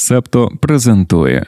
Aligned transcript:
Септо 0.00 0.50
презентує. 0.60 1.46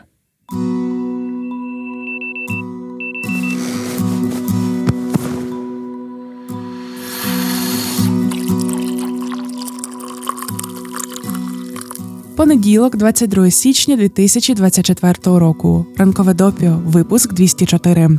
Понеділок, 12.36 12.96
22 12.96 13.50
січня 13.50 13.96
2024 13.96 15.14
року. 15.25 15.87
Ранкове 15.96 16.35
допіо. 16.35 16.82
Випуск 16.87 17.32
204. 17.32 18.19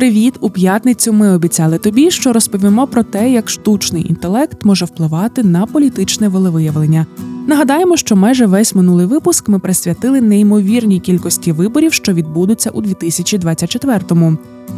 Привіт! 0.00 0.34
У 0.40 0.50
п'ятницю 0.50 1.12
ми 1.12 1.34
обіцяли 1.34 1.78
тобі, 1.78 2.10
що 2.10 2.32
розповімо 2.32 2.86
про 2.86 3.02
те, 3.02 3.30
як 3.30 3.50
штучний 3.50 4.08
інтелект 4.08 4.64
може 4.64 4.84
впливати 4.84 5.42
на 5.42 5.66
політичне 5.66 6.28
волевиявлення. 6.28 7.06
Нагадаємо, 7.46 7.96
що 7.96 8.16
майже 8.16 8.46
весь 8.46 8.74
минулий 8.74 9.06
випуск 9.06 9.48
ми 9.48 9.58
присвятили 9.58 10.20
неймовірній 10.20 11.00
кількості 11.00 11.52
виборів, 11.52 11.92
що 11.92 12.12
відбудуться 12.12 12.70
у 12.70 12.82
2024-му, 12.82 14.36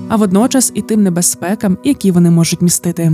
а 0.08 0.16
водночас 0.16 0.72
і 0.74 0.82
тим 0.82 1.02
небезпекам, 1.02 1.78
які 1.84 2.10
вони 2.10 2.30
можуть 2.30 2.62
містити. 2.62 3.12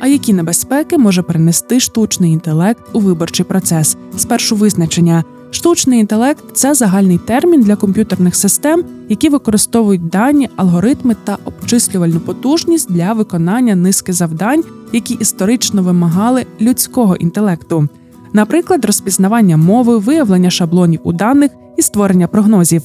А 0.00 0.06
які 0.06 0.32
небезпеки 0.32 0.98
може 0.98 1.22
принести 1.22 1.80
штучний 1.80 2.32
інтелект 2.32 2.82
у 2.92 3.00
виборчий 3.00 3.46
процес? 3.46 3.96
Спершу 4.16 4.56
визначення 4.56 5.24
Штучний 5.54 6.00
інтелект 6.00 6.44
це 6.52 6.74
загальний 6.74 7.18
термін 7.18 7.60
для 7.60 7.76
комп'ютерних 7.76 8.36
систем, 8.36 8.84
які 9.08 9.28
використовують 9.28 10.08
дані, 10.08 10.48
алгоритми 10.56 11.16
та 11.24 11.38
обчислювальну 11.44 12.20
потужність 12.20 12.92
для 12.92 13.12
виконання 13.12 13.74
низки 13.74 14.12
завдань, 14.12 14.64
які 14.92 15.14
історично 15.14 15.82
вимагали 15.82 16.46
людського 16.60 17.16
інтелекту, 17.16 17.88
наприклад, 18.32 18.84
розпізнавання 18.84 19.56
мови, 19.56 19.98
виявлення 19.98 20.50
шаблонів 20.50 21.00
у 21.04 21.12
даних 21.12 21.50
і 21.76 21.82
створення 21.82 22.28
прогнозів. 22.28 22.82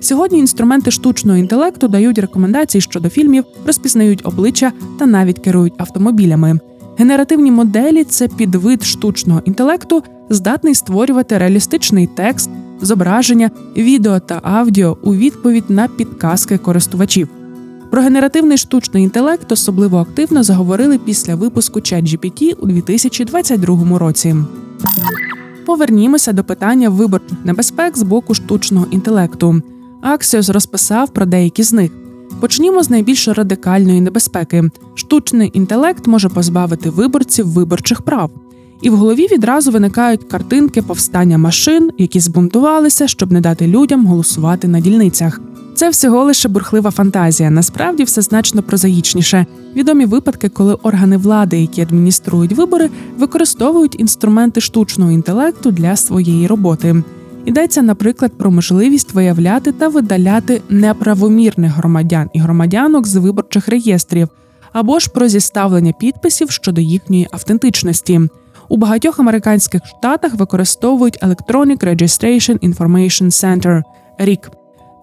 Сьогодні 0.00 0.38
інструменти 0.38 0.90
штучного 0.90 1.38
інтелекту 1.38 1.88
дають 1.88 2.18
рекомендації 2.18 2.82
щодо 2.82 3.08
фільмів, 3.08 3.44
розпізнають 3.66 4.26
обличчя 4.26 4.72
та 4.98 5.06
навіть 5.06 5.38
керують 5.38 5.74
автомобілями. 5.78 6.58
Генеративні 6.98 7.50
моделі 7.50 8.04
це 8.04 8.28
підвид 8.28 8.82
штучного 8.82 9.42
інтелекту, 9.44 10.02
здатний 10.30 10.74
створювати 10.74 11.38
реалістичний 11.38 12.06
текст, 12.06 12.50
зображення, 12.80 13.50
відео 13.76 14.20
та 14.20 14.40
аудіо 14.42 14.98
у 15.02 15.14
відповідь 15.14 15.70
на 15.70 15.88
підказки 15.88 16.58
користувачів. 16.58 17.28
Про 17.90 18.02
генеративний 18.02 18.58
штучний 18.58 19.02
інтелект 19.02 19.52
особливо 19.52 19.98
активно 19.98 20.42
заговорили 20.42 20.98
після 20.98 21.34
випуску 21.34 21.80
ChatGPT 21.80 22.54
у 22.54 22.66
2022 22.66 23.98
році. 23.98 24.36
Повернімося 25.66 26.32
до 26.32 26.44
питання 26.44 26.88
виборчих 26.88 27.38
небезпек 27.44 27.98
з 27.98 28.02
боку 28.02 28.34
штучного 28.34 28.86
інтелекту. 28.90 29.62
Аксіос 30.02 30.48
розписав 30.48 31.10
про 31.10 31.26
деякі 31.26 31.62
з 31.62 31.72
них. 31.72 32.01
Почнімо 32.42 32.82
з 32.82 32.90
найбільш 32.90 33.28
радикальної 33.28 34.00
небезпеки: 34.00 34.70
штучний 34.94 35.50
інтелект 35.54 36.06
може 36.06 36.28
позбавити 36.28 36.90
виборців 36.90 37.48
виборчих 37.48 38.02
прав. 38.02 38.30
І 38.80 38.90
в 38.90 38.96
голові 38.96 39.26
відразу 39.32 39.70
виникають 39.70 40.24
картинки 40.24 40.82
повстання 40.82 41.38
машин, 41.38 41.90
які 41.98 42.20
збунтувалися, 42.20 43.08
щоб 43.08 43.32
не 43.32 43.40
дати 43.40 43.66
людям 43.66 44.06
голосувати 44.06 44.68
на 44.68 44.80
дільницях. 44.80 45.40
Це 45.74 45.90
всього 45.90 46.24
лише 46.24 46.48
бурхлива 46.48 46.90
фантазія. 46.90 47.50
Насправді 47.50 48.04
все 48.04 48.22
значно 48.22 48.62
прозаїчніше. 48.62 49.46
Відомі 49.76 50.04
випадки, 50.04 50.48
коли 50.48 50.74
органи 50.74 51.16
влади, 51.16 51.60
які 51.60 51.80
адмініструють 51.80 52.52
вибори, 52.52 52.90
використовують 53.18 54.00
інструменти 54.00 54.60
штучного 54.60 55.10
інтелекту 55.10 55.70
для 55.70 55.96
своєї 55.96 56.46
роботи. 56.46 57.02
Йдеться, 57.46 57.82
наприклад, 57.82 58.32
про 58.38 58.50
можливість 58.50 59.14
виявляти 59.14 59.72
та 59.72 59.88
видаляти 59.88 60.62
неправомірних 60.68 61.72
громадян 61.72 62.30
і 62.32 62.38
громадянок 62.38 63.06
з 63.06 63.16
виборчих 63.16 63.68
реєстрів, 63.68 64.28
або 64.72 64.98
ж 64.98 65.10
про 65.10 65.28
зіставлення 65.28 65.92
підписів 65.92 66.50
щодо 66.50 66.80
їхньої 66.80 67.28
автентичності. 67.30 68.20
У 68.68 68.76
багатьох 68.76 69.20
американських 69.20 69.82
штатах 69.86 70.34
використовують 70.34 71.22
Electronic 71.22 71.84
Registration 71.84 72.58
Information 72.58 73.26
Center– 73.26 73.82
RIC. 74.20 74.48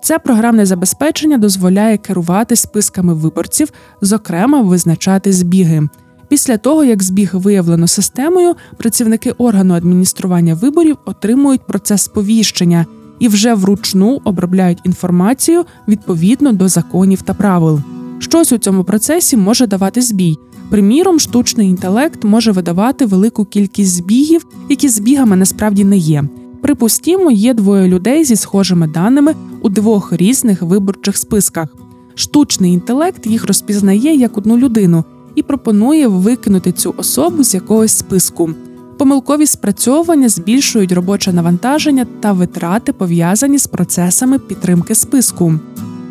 Це 0.01 0.19
програмне 0.19 0.65
забезпечення 0.65 1.37
дозволяє 1.37 1.97
керувати 1.97 2.55
списками 2.55 3.13
виборців, 3.13 3.69
зокрема 4.01 4.61
визначати 4.61 5.33
збіги. 5.33 5.89
Після 6.29 6.57
того, 6.57 6.83
як 6.83 7.03
збіг 7.03 7.29
виявлено 7.33 7.87
системою, 7.87 8.55
працівники 8.77 9.31
органу 9.31 9.73
адміністрування 9.73 10.53
виборів 10.53 10.97
отримують 11.05 11.67
процес 11.67 12.01
сповіщення 12.01 12.85
і 13.19 13.27
вже 13.27 13.53
вручну 13.53 14.21
обробляють 14.23 14.79
інформацію 14.83 15.65
відповідно 15.87 16.53
до 16.53 16.67
законів 16.67 17.21
та 17.21 17.33
правил. 17.33 17.81
Щось 18.19 18.51
у 18.51 18.57
цьому 18.57 18.83
процесі 18.83 19.37
може 19.37 19.67
давати 19.67 20.01
збій. 20.01 20.37
Приміром, 20.69 21.19
штучний 21.19 21.69
інтелект 21.69 22.23
може 22.23 22.51
видавати 22.51 23.05
велику 23.05 23.45
кількість 23.45 23.91
збігів, 23.91 24.45
які 24.69 24.89
збігами 24.89 25.35
насправді 25.35 25.83
не 25.83 25.97
є. 25.97 26.23
Припустімо, 26.61 27.31
є 27.31 27.53
двоє 27.53 27.87
людей 27.87 28.25
зі 28.25 28.35
схожими 28.35 28.87
даними 28.87 29.35
у 29.61 29.69
двох 29.69 30.13
різних 30.13 30.61
виборчих 30.61 31.17
списках. 31.17 31.75
Штучний 32.15 32.73
інтелект 32.73 33.27
їх 33.27 33.45
розпізнає 33.45 34.15
як 34.15 34.37
одну 34.37 34.57
людину 34.57 35.03
і 35.39 35.43
пропонує 35.43 36.07
викинути 36.07 36.71
цю 36.71 36.93
особу 36.97 37.43
з 37.43 37.53
якогось 37.53 37.97
списку. 37.97 38.49
Помилкові 38.97 39.45
спрацьовування 39.45 40.29
збільшують 40.29 40.91
робоче 40.91 41.33
навантаження 41.33 42.05
та 42.19 42.31
витрати, 42.31 42.93
пов'язані 42.93 43.57
з 43.57 43.67
процесами 43.67 44.39
підтримки 44.39 44.95
списку. 44.95 45.53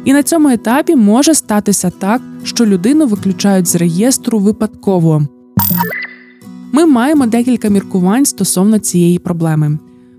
І 0.05 0.13
на 0.13 0.23
цьому 0.23 0.49
етапі 0.49 0.97
може 0.97 1.35
статися 1.35 1.91
так, 1.99 2.23
що 2.45 2.67
людину 2.67 3.07
виключають 3.07 3.67
з 3.67 3.75
реєстру 3.75 4.39
випадково. 4.39 5.23
Ми 6.73 6.87
маємо 6.87 7.27
декілька 7.27 7.69
міркувань 7.69 8.25
стосовно 8.25 8.79
цієї 8.79 9.19
проблеми. 9.19 9.79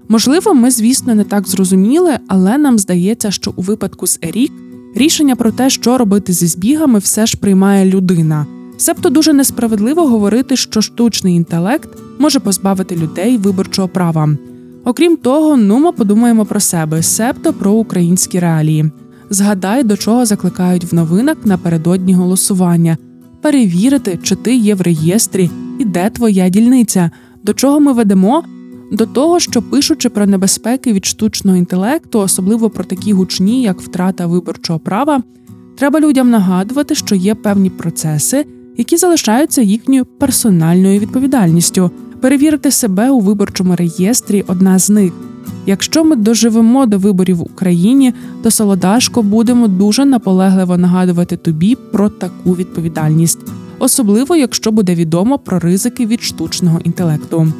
Можливо, 0.09 0.53
ми, 0.53 0.71
звісно, 0.71 1.15
не 1.15 1.23
так 1.23 1.47
зрозуміли, 1.47 2.19
але 2.27 2.57
нам 2.57 2.79
здається, 2.79 3.31
що 3.31 3.53
у 3.55 3.61
випадку 3.61 4.07
з 4.07 4.19
Ерік 4.21 4.51
рішення 4.95 5.35
про 5.35 5.51
те, 5.51 5.69
що 5.69 5.97
робити 5.97 6.33
зі 6.33 6.47
збігами, 6.47 6.99
все 6.99 7.25
ж 7.25 7.37
приймає 7.37 7.85
людина. 7.85 8.45
Себто 8.79 9.09
дуже 9.09 9.33
несправедливо 9.33 10.07
говорити, 10.07 10.55
що 10.55 10.81
штучний 10.81 11.35
інтелект 11.35 11.89
може 12.19 12.39
позбавити 12.39 12.95
людей 12.95 13.37
виборчого 13.37 13.87
права. 13.87 14.29
Окрім 14.85 15.17
того, 15.17 15.57
ну 15.57 15.79
ми 15.79 15.91
подумаємо 15.91 16.45
про 16.45 16.59
себе, 16.59 17.03
себто 17.03 17.53
про 17.53 17.71
українські 17.71 18.39
реалії. 18.39 18.91
Згадай, 19.29 19.83
до 19.83 19.97
чого 19.97 20.25
закликають 20.25 20.91
в 20.91 20.95
новинах 20.95 21.37
напередодні 21.45 22.13
голосування, 22.13 22.97
перевірити, 23.41 24.19
чи 24.23 24.35
ти 24.35 24.55
є 24.55 24.75
в 24.75 24.81
реєстрі 24.81 25.49
і 25.79 25.85
де 25.85 26.09
твоя 26.09 26.49
дільниця. 26.49 27.11
До 27.43 27.53
чого 27.53 27.79
ми 27.79 27.93
ведемо? 27.93 28.43
До 28.91 29.05
того, 29.05 29.39
що 29.39 29.61
пишучи 29.61 30.09
про 30.09 30.25
небезпеки 30.25 30.93
від 30.93 31.05
штучного 31.05 31.57
інтелекту, 31.57 32.19
особливо 32.19 32.69
про 32.69 32.83
такі 32.83 33.13
гучні, 33.13 33.61
як 33.61 33.81
втрата 33.81 34.25
виборчого 34.27 34.79
права, 34.79 35.23
треба 35.77 35.99
людям 35.99 36.29
нагадувати, 36.29 36.95
що 36.95 37.15
є 37.15 37.35
певні 37.35 37.69
процеси, 37.69 38.45
які 38.79 38.97
залишаються 38.97 39.61
їхньою 39.61 40.05
персональною 40.05 40.99
відповідальністю. 40.99 41.91
Перевірити 42.21 42.71
себе 42.71 43.09
у 43.09 43.19
виборчому 43.19 43.75
реєстрі 43.75 44.43
одна 44.47 44.79
з 44.79 44.89
них. 44.89 45.13
Якщо 45.65 46.03
ми 46.03 46.15
доживемо 46.15 46.85
до 46.85 46.97
виборів 46.97 47.37
в 47.37 47.41
Україні, 47.41 48.13
то 48.43 48.51
солодашко 48.51 49.23
будемо 49.23 49.67
дуже 49.67 50.05
наполегливо 50.05 50.77
нагадувати 50.77 51.37
тобі 51.37 51.75
про 51.75 52.09
таку 52.09 52.55
відповідальність, 52.55 53.39
особливо 53.79 54.35
якщо 54.35 54.71
буде 54.71 54.95
відомо 54.95 55.39
про 55.39 55.59
ризики 55.59 56.05
від 56.05 56.21
штучного 56.21 56.79
інтелекту. 56.83 57.53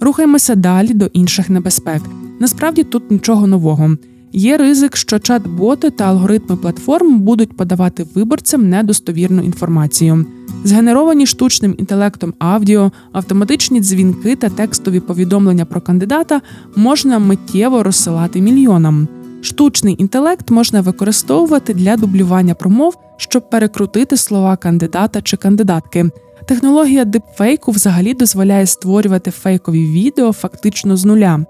Рухаємося 0.00 0.54
далі 0.54 0.94
до 0.94 1.06
інших 1.06 1.50
небезпек. 1.50 2.02
Насправді 2.40 2.82
тут 2.84 3.10
нічого 3.10 3.46
нового. 3.46 3.96
Є 4.32 4.56
ризик, 4.56 4.96
що 4.96 5.16
чат-боти 5.16 5.90
та 5.90 6.04
алгоритми 6.04 6.56
платформ 6.56 7.20
будуть 7.20 7.56
подавати 7.56 8.06
виборцям 8.14 8.68
недостовірну 8.68 9.42
інформацію. 9.42 10.26
Згенеровані 10.64 11.26
штучним 11.26 11.74
інтелектом 11.78 12.34
аудіо, 12.38 12.92
автоматичні 13.12 13.80
дзвінки 13.80 14.36
та 14.36 14.48
текстові 14.48 15.00
повідомлення 15.00 15.64
про 15.64 15.80
кандидата 15.80 16.40
можна 16.76 17.18
миттєво 17.18 17.82
розсилати 17.82 18.40
мільйонам. 18.40 19.08
Штучний 19.42 19.96
інтелект 19.98 20.50
можна 20.50 20.80
використовувати 20.80 21.74
для 21.74 21.96
дублювання 21.96 22.54
промов, 22.54 22.98
щоб 23.16 23.50
перекрутити 23.50 24.16
слова 24.16 24.56
кандидата 24.56 25.22
чи 25.22 25.36
кандидатки. 25.36 26.10
Технологія 26.46 27.04
дипфейку 27.04 27.70
взагалі 27.70 28.14
дозволяє 28.14 28.66
створювати 28.66 29.30
фейкові 29.30 29.92
відео 29.92 30.32
фактично 30.32 30.96
з 30.96 31.04
нуля. 31.04 31.44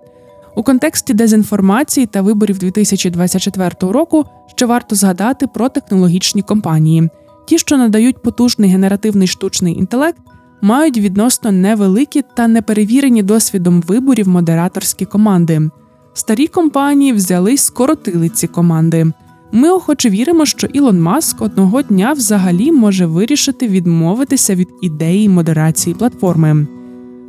У 0.57 0.63
контексті 0.63 1.15
дезінформації 1.15 2.07
та 2.07 2.23
виборів 2.23 2.59
2024 2.59 3.71
року 3.81 4.25
ще 4.47 4.67
варто 4.67 4.97
згадати 4.97 5.47
про 5.47 5.69
технологічні 5.69 6.43
компанії. 6.43 7.09
ті, 7.47 7.59
що 7.59 7.77
надають 7.77 8.23
потужний 8.23 8.71
генеративний 8.71 9.29
штучний 9.29 9.79
інтелект, 9.79 10.19
мають 10.61 10.99
відносно 10.99 11.53
невеликі 11.53 12.25
та 12.37 12.49
неперевірені 12.49 13.23
досвідом 13.23 13.83
виборів 13.83 14.29
модераторські 14.29 15.05
команди. 15.05 15.71
Старі 16.15 16.47
компанії 16.47 17.13
взяли 17.13 17.53
й 17.55 17.57
скоротили 17.57 18.29
ці 18.29 18.47
команди. 18.47 19.13
Ми 19.53 19.71
охоче 19.71 20.11
віримо, 20.11 20.47
що 20.47 20.67
Ілон 20.67 21.01
Маск 21.01 21.43
одного 21.43 21.83
дня 21.83 22.13
взагалі 22.13 22.73
може 22.73 23.07
вирішити 23.07 23.69
відмовитися 23.69 24.55
від 24.55 24.69
ідеї 24.83 25.29
модерації 25.29 25.95
платформи. 25.95 26.67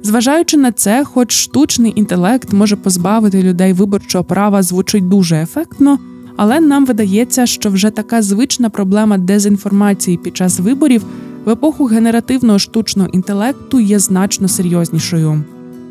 Зважаючи 0.03 0.57
на 0.57 0.71
це, 0.71 1.03
хоч 1.03 1.31
штучний 1.31 1.94
інтелект 1.95 2.53
може 2.53 2.75
позбавити 2.75 3.44
людей 3.44 3.74
виборчого 3.74 4.24
права, 4.24 4.63
звучить 4.63 5.07
дуже 5.07 5.36
ефектно, 5.36 6.00
але 6.38 6.59
нам 6.59 6.86
видається, 6.86 7.45
що 7.45 7.69
вже 7.69 7.89
така 7.89 8.21
звична 8.21 8.69
проблема 8.69 9.18
дезінформації 9.18 10.18
під 10.18 10.38
час 10.38 10.59
виборів 10.59 11.03
в 11.45 11.50
епоху 11.50 11.86
генеративного 11.86 12.59
штучного 12.59 13.09
інтелекту 13.09 13.80
є 13.80 14.00
значно 14.00 14.48
серйознішою. 14.48 15.44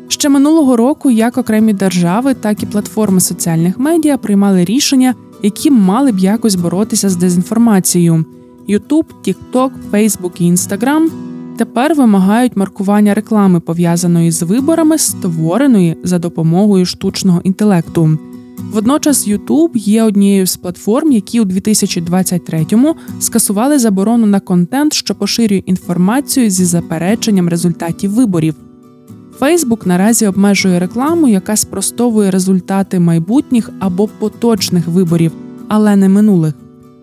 Ще 0.07 0.29
минулого 0.29 0.75
року 0.75 1.11
як 1.11 1.37
окремі 1.37 1.73
держави, 1.73 2.33
так 2.33 2.63
і 2.63 2.65
платформи 2.65 3.19
соціальних 3.19 3.79
медіа 3.79 4.17
приймали 4.17 4.65
рішення, 4.65 5.15
які 5.43 5.71
мали 5.71 6.11
б 6.11 6.19
якось 6.19 6.55
боротися 6.55 7.09
з 7.09 7.15
дезінформацією. 7.15 8.25
YouTube, 8.69 9.05
TikTok, 9.25 9.69
Facebook 9.91 10.31
і 10.39 10.51
Instagram 10.51 11.09
тепер 11.57 11.95
вимагають 11.95 12.57
маркування 12.57 13.13
реклами, 13.13 13.59
пов'язаної 13.59 14.31
з 14.31 14.41
виборами, 14.41 14.97
створеної 14.97 15.97
за 16.03 16.19
допомогою 16.19 16.85
штучного 16.85 17.41
інтелекту. 17.43 18.17
Водночас 18.71 19.27
YouTube 19.27 19.77
є 19.77 20.03
однією 20.03 20.47
з 20.47 20.57
платформ, 20.57 21.11
які 21.11 21.41
у 21.41 21.45
2023-му 21.45 22.95
скасували 23.19 23.79
заборону 23.79 24.25
на 24.25 24.39
контент, 24.39 24.93
що 24.93 25.15
поширює 25.15 25.63
інформацію 25.65 26.49
зі 26.49 26.65
запереченням 26.65 27.49
результатів 27.49 28.11
виборів. 28.11 28.55
Facebook 29.39 29.87
наразі 29.87 30.27
обмежує 30.27 30.79
рекламу, 30.79 31.27
яка 31.27 31.55
спростовує 31.55 32.31
результати 32.31 32.99
майбутніх 32.99 33.69
або 33.79 34.07
поточних 34.07 34.87
виборів, 34.87 35.31
але 35.67 35.95
не 35.95 36.09
минулих. 36.09 36.53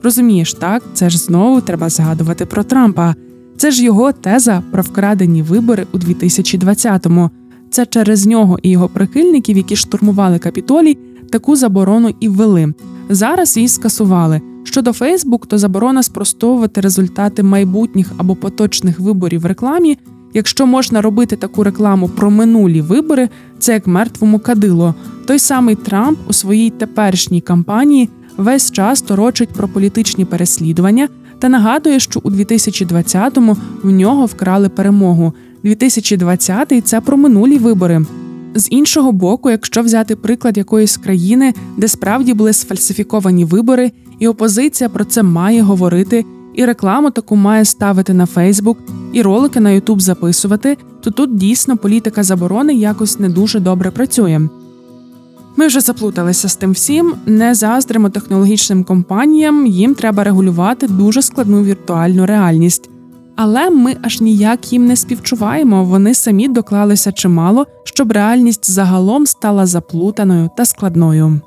Розумієш, 0.02 0.54
так 0.54 0.82
це 0.94 1.10
ж 1.10 1.18
знову 1.18 1.60
треба 1.60 1.88
згадувати 1.88 2.46
про 2.46 2.64
Трампа. 2.64 3.14
Це 3.58 3.70
ж 3.70 3.84
його 3.84 4.12
теза 4.12 4.62
про 4.70 4.82
вкрадені 4.82 5.42
вибори 5.42 5.86
у 5.92 5.98
2020-му. 5.98 7.30
Це 7.70 7.86
через 7.86 8.26
нього 8.26 8.58
і 8.62 8.70
його 8.70 8.88
прихильників, 8.88 9.56
які 9.56 9.76
штурмували 9.76 10.38
капітолій, 10.38 10.98
таку 11.30 11.56
заборону 11.56 12.14
і 12.20 12.28
ввели. 12.28 12.74
Зараз 13.08 13.56
її 13.56 13.68
скасували. 13.68 14.40
Щодо 14.64 14.92
Фейсбук, 14.92 15.46
то 15.46 15.58
заборона 15.58 16.02
спростовувати 16.02 16.80
результати 16.80 17.42
майбутніх 17.42 18.12
або 18.16 18.34
поточних 18.34 19.00
виборів 19.00 19.40
в 19.40 19.46
рекламі. 19.46 19.98
Якщо 20.34 20.66
можна 20.66 21.02
робити 21.02 21.36
таку 21.36 21.64
рекламу 21.64 22.08
про 22.08 22.30
минулі 22.30 22.80
вибори, 22.80 23.28
це 23.58 23.72
як 23.72 23.86
мертвому 23.86 24.38
кадило. 24.38 24.94
Той 25.26 25.38
самий 25.38 25.74
Трамп 25.74 26.18
у 26.28 26.32
своїй 26.32 26.70
теперішній 26.70 27.40
кампанії 27.40 28.08
весь 28.38 28.70
час 28.70 29.02
торочить 29.02 29.48
про 29.48 29.68
політичні 29.68 30.24
переслідування 30.24 31.08
та 31.38 31.48
нагадує, 31.48 32.00
що 32.00 32.20
у 32.22 32.30
2020-му 32.30 33.56
в 33.82 33.90
нього 33.90 34.26
вкрали 34.26 34.68
перемогу. 34.68 35.32
2020-й– 35.64 36.80
це 36.82 37.00
про 37.00 37.16
минулі 37.16 37.58
вибори. 37.58 38.02
З 38.54 38.68
іншого 38.70 39.12
боку, 39.12 39.50
якщо 39.50 39.82
взяти 39.82 40.16
приклад 40.16 40.56
якоїсь 40.56 40.96
країни, 40.96 41.54
де 41.76 41.88
справді 41.88 42.34
були 42.34 42.52
сфальсифіковані 42.52 43.44
вибори, 43.44 43.92
і 44.18 44.28
опозиція 44.28 44.90
про 44.90 45.04
це 45.04 45.22
має 45.22 45.62
говорити, 45.62 46.24
і 46.54 46.64
рекламу 46.64 47.10
таку 47.10 47.36
має 47.36 47.64
ставити 47.64 48.14
на 48.14 48.26
Фейсбук, 48.26 48.78
і 49.12 49.22
ролики 49.22 49.60
на 49.60 49.70
Ютуб 49.70 50.00
записувати, 50.00 50.76
то 51.00 51.10
тут 51.10 51.36
дійсно 51.36 51.76
політика 51.76 52.22
заборони 52.22 52.74
якось 52.74 53.18
не 53.18 53.28
дуже 53.28 53.60
добре 53.60 53.90
працює. 53.90 54.48
Ми 55.58 55.66
вже 55.66 55.80
заплуталися 55.80 56.48
з 56.48 56.56
тим 56.56 56.72
всім, 56.72 57.14
не 57.26 57.54
заздримо 57.54 58.10
технологічним 58.10 58.84
компаніям, 58.84 59.66
їм 59.66 59.94
треба 59.94 60.24
регулювати 60.24 60.86
дуже 60.86 61.22
складну 61.22 61.62
віртуальну 61.62 62.26
реальність. 62.26 62.90
Але 63.36 63.70
ми 63.70 63.96
аж 64.02 64.20
ніяк 64.20 64.72
їм 64.72 64.86
не 64.86 64.96
співчуваємо, 64.96 65.84
вони 65.84 66.14
самі 66.14 66.48
доклалися 66.48 67.12
чимало, 67.12 67.66
щоб 67.84 68.12
реальність 68.12 68.70
загалом 68.70 69.26
стала 69.26 69.66
заплутаною 69.66 70.50
та 70.56 70.64
складною. 70.64 71.40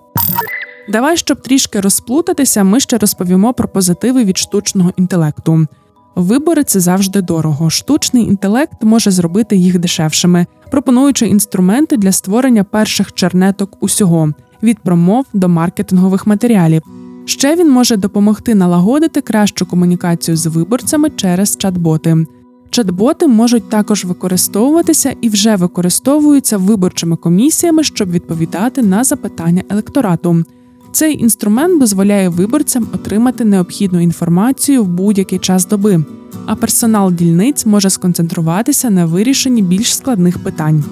Давай, 0.89 1.17
щоб 1.17 1.41
трішки 1.41 1.79
розплутатися, 1.79 2.63
ми 2.63 2.79
ще 2.79 2.97
розповімо 2.97 3.53
про 3.53 3.67
позитиви 3.67 4.23
від 4.23 4.37
штучного 4.37 4.93
інтелекту. 4.97 5.67
Вибори 6.15 6.63
це 6.63 6.79
завжди 6.79 7.21
дорого. 7.21 7.69
Штучний 7.69 8.23
інтелект 8.23 8.83
може 8.83 9.11
зробити 9.11 9.55
їх 9.55 9.79
дешевшими, 9.79 10.45
пропонуючи 10.71 11.27
інструменти 11.27 11.97
для 11.97 12.11
створення 12.11 12.63
перших 12.63 13.13
чернеток 13.13 13.77
усього 13.79 14.33
від 14.63 14.79
промов 14.79 15.25
до 15.33 15.49
маркетингових 15.49 16.27
матеріалів. 16.27 16.81
Ще 17.25 17.55
він 17.55 17.71
може 17.71 17.97
допомогти 17.97 18.55
налагодити 18.55 19.21
кращу 19.21 19.65
комунікацію 19.65 20.37
з 20.37 20.45
виборцями 20.45 21.09
через 21.15 21.57
чат-боти. 21.57 22.25
Чат-боти 22.71 23.27
можуть 23.27 23.69
також 23.69 24.05
використовуватися 24.05 25.15
і 25.21 25.29
вже 25.29 25.55
використовуються 25.55 26.57
виборчими 26.57 27.15
комісіями, 27.15 27.83
щоб 27.83 28.11
відповідати 28.11 28.81
на 28.81 29.03
запитання 29.03 29.63
електорату. 29.69 30.43
Цей 30.91 31.21
інструмент 31.21 31.79
дозволяє 31.79 32.29
виборцям 32.29 32.87
отримати 32.93 33.45
необхідну 33.45 34.01
інформацію 34.01 34.83
в 34.83 34.87
будь-який 34.87 35.39
час 35.39 35.67
доби, 35.67 36.03
а 36.45 36.55
персонал 36.55 37.11
дільниць 37.11 37.65
може 37.65 37.89
сконцентруватися 37.89 38.89
на 38.89 39.05
вирішенні 39.05 39.61
більш 39.61 39.95
складних 39.95 40.43
питань. 40.43 40.83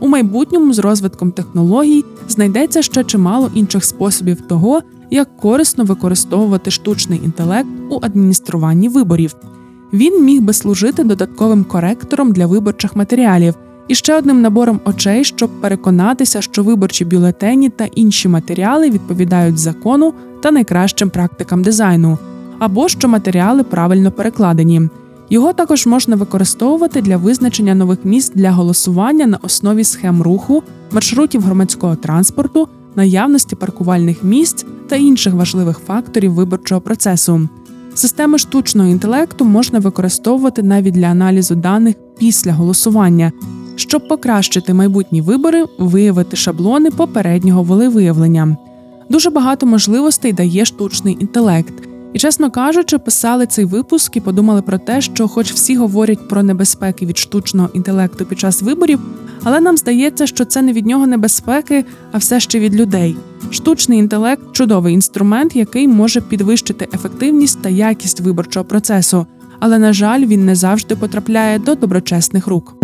У 0.00 0.08
майбутньому 0.08 0.72
з 0.72 0.78
розвитком 0.78 1.32
технологій 1.32 2.04
знайдеться 2.28 2.82
ще 2.82 3.04
чимало 3.04 3.50
інших 3.54 3.84
способів 3.84 4.40
того, 4.40 4.80
як 5.10 5.36
корисно 5.36 5.84
використовувати 5.84 6.70
штучний 6.70 7.20
інтелект 7.24 7.68
у 7.90 7.98
адмініструванні 8.02 8.88
виборів. 8.88 9.34
Він 9.92 10.24
міг 10.24 10.42
би 10.42 10.52
служити 10.52 11.04
додатковим 11.04 11.64
коректором 11.64 12.32
для 12.32 12.46
виборчих 12.46 12.96
матеріалів 12.96 13.54
і 13.88 13.94
ще 13.94 14.18
одним 14.18 14.40
набором 14.40 14.80
очей, 14.84 15.24
щоб 15.24 15.60
переконатися, 15.60 16.40
що 16.40 16.62
виборчі 16.62 17.04
бюлетені 17.04 17.70
та 17.70 17.84
інші 17.84 18.28
матеріали 18.28 18.90
відповідають 18.90 19.58
закону 19.58 20.14
та 20.42 20.50
найкращим 20.50 21.10
практикам 21.10 21.62
дизайну, 21.62 22.18
або 22.60 22.88
що 22.88 23.08
матеріали 23.08 23.62
правильно 23.62 24.12
перекладені. 24.12 24.82
Його 25.30 25.52
також 25.52 25.86
можна 25.86 26.16
використовувати 26.16 27.02
для 27.02 27.16
визначення 27.16 27.74
нових 27.74 27.98
місць 28.04 28.32
для 28.34 28.50
голосування 28.50 29.26
на 29.26 29.38
основі 29.42 29.84
схем 29.84 30.22
руху, 30.22 30.62
маршрутів 30.92 31.42
громадського 31.42 31.96
транспорту, 31.96 32.68
наявності 32.96 33.56
паркувальних 33.56 34.24
місць 34.24 34.66
та 34.88 34.96
інших 34.96 35.34
важливих 35.34 35.80
факторів 35.86 36.32
виборчого 36.32 36.80
процесу. 36.80 37.48
Системи 37.94 38.38
штучного 38.38 38.88
інтелекту 38.88 39.44
можна 39.44 39.78
використовувати 39.78 40.62
навіть 40.62 40.94
для 40.94 41.06
аналізу 41.06 41.54
даних 41.54 41.94
після 42.18 42.52
голосування, 42.52 43.32
щоб 43.76 44.08
покращити 44.08 44.74
майбутні 44.74 45.20
вибори, 45.20 45.64
виявити 45.78 46.36
шаблони 46.36 46.90
попереднього 46.90 47.62
волевиявлення. 47.62 48.56
Дуже 49.08 49.30
багато 49.30 49.66
можливостей 49.66 50.32
дає 50.32 50.64
штучний 50.64 51.16
інтелект. 51.20 51.89
І, 52.12 52.18
чесно 52.18 52.50
кажучи, 52.50 52.98
писали 52.98 53.46
цей 53.46 53.64
випуск 53.64 54.16
і 54.16 54.20
подумали 54.20 54.62
про 54.62 54.78
те, 54.78 55.00
що, 55.00 55.28
хоч 55.28 55.52
всі 55.52 55.76
говорять 55.76 56.28
про 56.28 56.42
небезпеки 56.42 57.06
від 57.06 57.18
штучного 57.18 57.68
інтелекту 57.72 58.24
під 58.24 58.38
час 58.38 58.62
виборів, 58.62 58.98
але 59.42 59.60
нам 59.60 59.76
здається, 59.76 60.26
що 60.26 60.44
це 60.44 60.62
не 60.62 60.72
від 60.72 60.86
нього 60.86 61.06
небезпеки, 61.06 61.84
а 62.12 62.18
все 62.18 62.40
ще 62.40 62.58
від 62.58 62.74
людей. 62.74 63.16
Штучний 63.50 63.98
інтелект 63.98 64.42
чудовий 64.52 64.94
інструмент, 64.94 65.56
який 65.56 65.88
може 65.88 66.20
підвищити 66.20 66.88
ефективність 66.94 67.62
та 67.62 67.68
якість 67.68 68.20
виборчого 68.20 68.64
процесу, 68.64 69.26
але 69.60 69.78
на 69.78 69.92
жаль, 69.92 70.26
він 70.26 70.46
не 70.46 70.54
завжди 70.54 70.96
потрапляє 70.96 71.58
до 71.58 71.74
доброчесних 71.74 72.46
рук. 72.46 72.76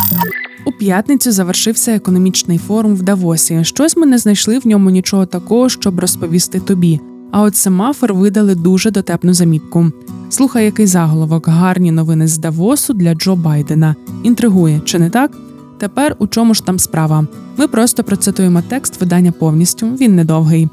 У 0.66 0.72
п'ятницю 0.72 1.32
завершився 1.32 1.92
економічний 1.92 2.58
форум 2.58 2.94
в 2.94 3.02
Давосі. 3.02 3.64
Щось 3.64 3.96
ми 3.96 4.06
не 4.06 4.18
знайшли 4.18 4.58
в 4.58 4.66
ньому 4.66 4.90
нічого 4.90 5.26
такого, 5.26 5.68
щоб 5.68 6.00
розповісти 6.00 6.60
тобі. 6.60 7.00
А 7.30 7.42
от 7.42 7.56
семафор 7.56 8.14
видали 8.14 8.54
дуже 8.54 8.90
дотепну 8.90 9.34
замітку. 9.34 9.86
Слухай, 10.28 10.64
який 10.64 10.86
заголовок 10.86 11.48
гарні 11.48 11.92
новини 11.92 12.28
з 12.28 12.38
Давосу 12.38 12.92
для 12.92 13.14
Джо 13.14 13.36
Байдена. 13.36 13.96
Інтригує, 14.22 14.80
чи 14.84 14.98
не 14.98 15.10
так? 15.10 15.30
Тепер 15.78 16.16
у 16.18 16.26
чому 16.26 16.54
ж 16.54 16.64
там 16.64 16.78
справа? 16.78 17.26
Ми 17.56 17.68
просто 17.68 18.04
процитуємо 18.04 18.62
текст 18.68 19.00
видання 19.00 19.32
повністю. 19.32 19.86
Він 19.86 20.16
недовгий. 20.16 20.68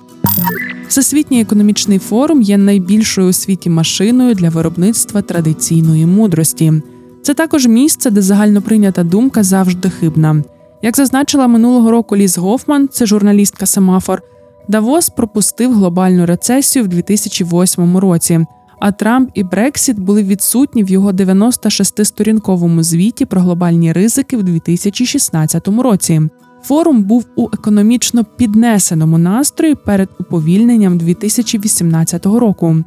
Всесвітній 0.88 1.42
економічний 1.42 2.00
форум 2.00 2.42
є 2.42 2.58
найбільшою 2.58 3.30
у 3.30 3.34
світі 3.34 3.70
машиною 3.70 4.36
для 4.36 4.50
виробництва 4.50 5.22
традиційної 5.22 6.06
мудрості. 6.06 6.74
Це 7.22 7.34
також 7.34 7.68
місце, 7.68 8.12
де 8.12 8.22
загальноприйнята 8.22 9.04
думка 9.04 9.44
завжди 9.44 9.90
хибна. 9.90 10.44
Як 10.82 10.98
зазначила 10.98 11.48
минулого 11.48 11.92
року 11.92 12.18
Ліз 12.18 12.38
Гофман, 12.38 12.90
це 12.92 13.06
журналістка 13.06 13.66
Семафор, 13.66 14.22
Давос 14.68 15.10
пропустив 15.10 15.74
глобальну 15.74 16.26
рецесію 16.26 16.86
в 16.86 16.88
2008 16.88 17.98
році, 17.98 18.46
а 18.80 18.92
Трамп 18.92 19.30
і 19.34 19.44
Брексіт 19.44 20.00
були 20.00 20.24
відсутні 20.24 20.84
в 20.84 20.90
його 20.90 21.12
96-сторінковому 21.12 22.84
звіті 22.84 23.26
про 23.26 23.42
глобальні 23.42 23.92
ризики 23.92 24.38
в 24.38 24.44
2016 24.44 25.68
році. 25.68 26.22
Форум 26.64 27.04
був 27.04 27.26
у 27.36 27.48
економічно 27.54 28.24
піднесеному 28.24 29.18
настрої 29.18 29.76
перед 29.76 30.10
уповільненням 30.20 30.98
2018 30.98 32.26
року. 32.26 32.78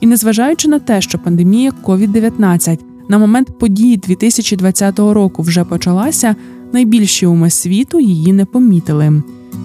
І 0.00 0.06
незважаючи 0.06 0.68
на 0.68 0.78
те, 0.78 1.00
що 1.00 1.18
пандемія 1.18 1.72
COVID-19 1.84 2.78
на 3.08 3.18
момент 3.18 3.58
події 3.58 3.96
2020 3.96 4.98
року 4.98 5.42
вже 5.42 5.64
почалася, 5.64 6.36
найбільші 6.72 7.26
уми 7.26 7.50
світу 7.50 8.00
її 8.00 8.32
не 8.32 8.44
помітили. 8.44 9.22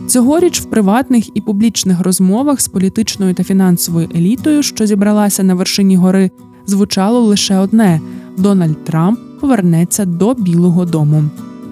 Цьогоріч 0.08 0.62
в 0.62 0.66
приватних 0.66 1.38
і 1.38 1.42
публічних 1.42 2.02
розмовах 2.02 2.62
з 2.62 2.68
політичною 2.68 3.34
та 3.34 3.44
фінансовою 3.44 4.10
елітою, 4.16 4.64
що 4.64 4.86
зібралася 4.86 5.44
на 5.44 5.54
вершині 5.54 5.96
гори, 5.96 6.32
звучало 6.66 7.20
лише 7.20 7.58
одне: 7.58 8.02
Дональд 8.38 8.84
Трамп 8.84 9.20
повернеться 9.40 10.06
до 10.06 10.34
Білого 10.34 10.86
Дому. 10.86 11.24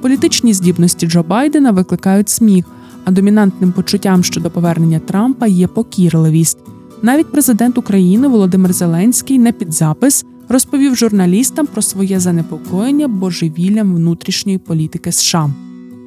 Політичні 0.01 0.53
здібності 0.53 1.07
Джо 1.07 1.23
Байдена 1.23 1.71
викликають 1.71 2.29
сміх, 2.29 2.65
а 3.05 3.11
домінантним 3.11 3.71
почуттям 3.71 4.23
щодо 4.23 4.49
повернення 4.49 4.99
Трампа 4.99 5.47
є 5.47 5.67
покірливість. 5.67 6.57
Навіть 7.01 7.31
президент 7.31 7.77
України 7.77 8.27
Володимир 8.27 8.73
Зеленський 8.73 9.39
не 9.39 9.51
під 9.51 9.73
запис 9.73 10.25
розповів 10.49 10.95
журналістам 10.95 11.67
про 11.67 11.81
своє 11.81 12.19
занепокоєння 12.19 13.07
божевіллям 13.07 13.95
внутрішньої 13.95 14.57
політики 14.57 15.11
США. 15.11 15.49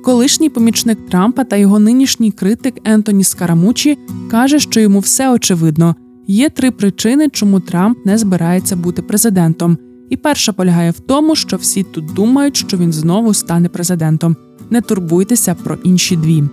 Колишній 0.03 0.49
помічник 0.49 0.99
Трампа 1.11 1.45
та 1.45 1.57
його 1.57 1.79
нинішній 1.79 2.31
критик 2.31 2.75
Ентоні 2.85 3.25
Скарамучі 3.25 3.99
каже, 4.31 4.59
що 4.59 4.81
йому 4.81 4.99
все 4.99 5.31
очевидно. 5.31 5.97
Є 6.27 6.51
три 6.51 6.71
причини, 6.71 7.29
чому 7.29 7.61
Трамп 7.61 7.99
не 8.07 8.19
збирається 8.19 8.77
бути 8.77 9.03
президентом. 9.03 9.79
І 10.11 10.17
перша 10.17 10.53
полягає 10.53 10.91
в 10.91 11.01
тому, 11.01 11.37
що 11.37 11.57
всі 11.57 11.83
тут 11.83 12.15
думають, 12.15 12.57
що 12.57 12.77
він 12.77 12.93
знову 12.93 13.35
стане 13.35 13.69
президентом. 13.69 14.37
Не 14.71 14.81
турбуйтеся 14.81 15.55
про 15.55 15.79
інші 15.85 16.17
дві. 16.17 16.45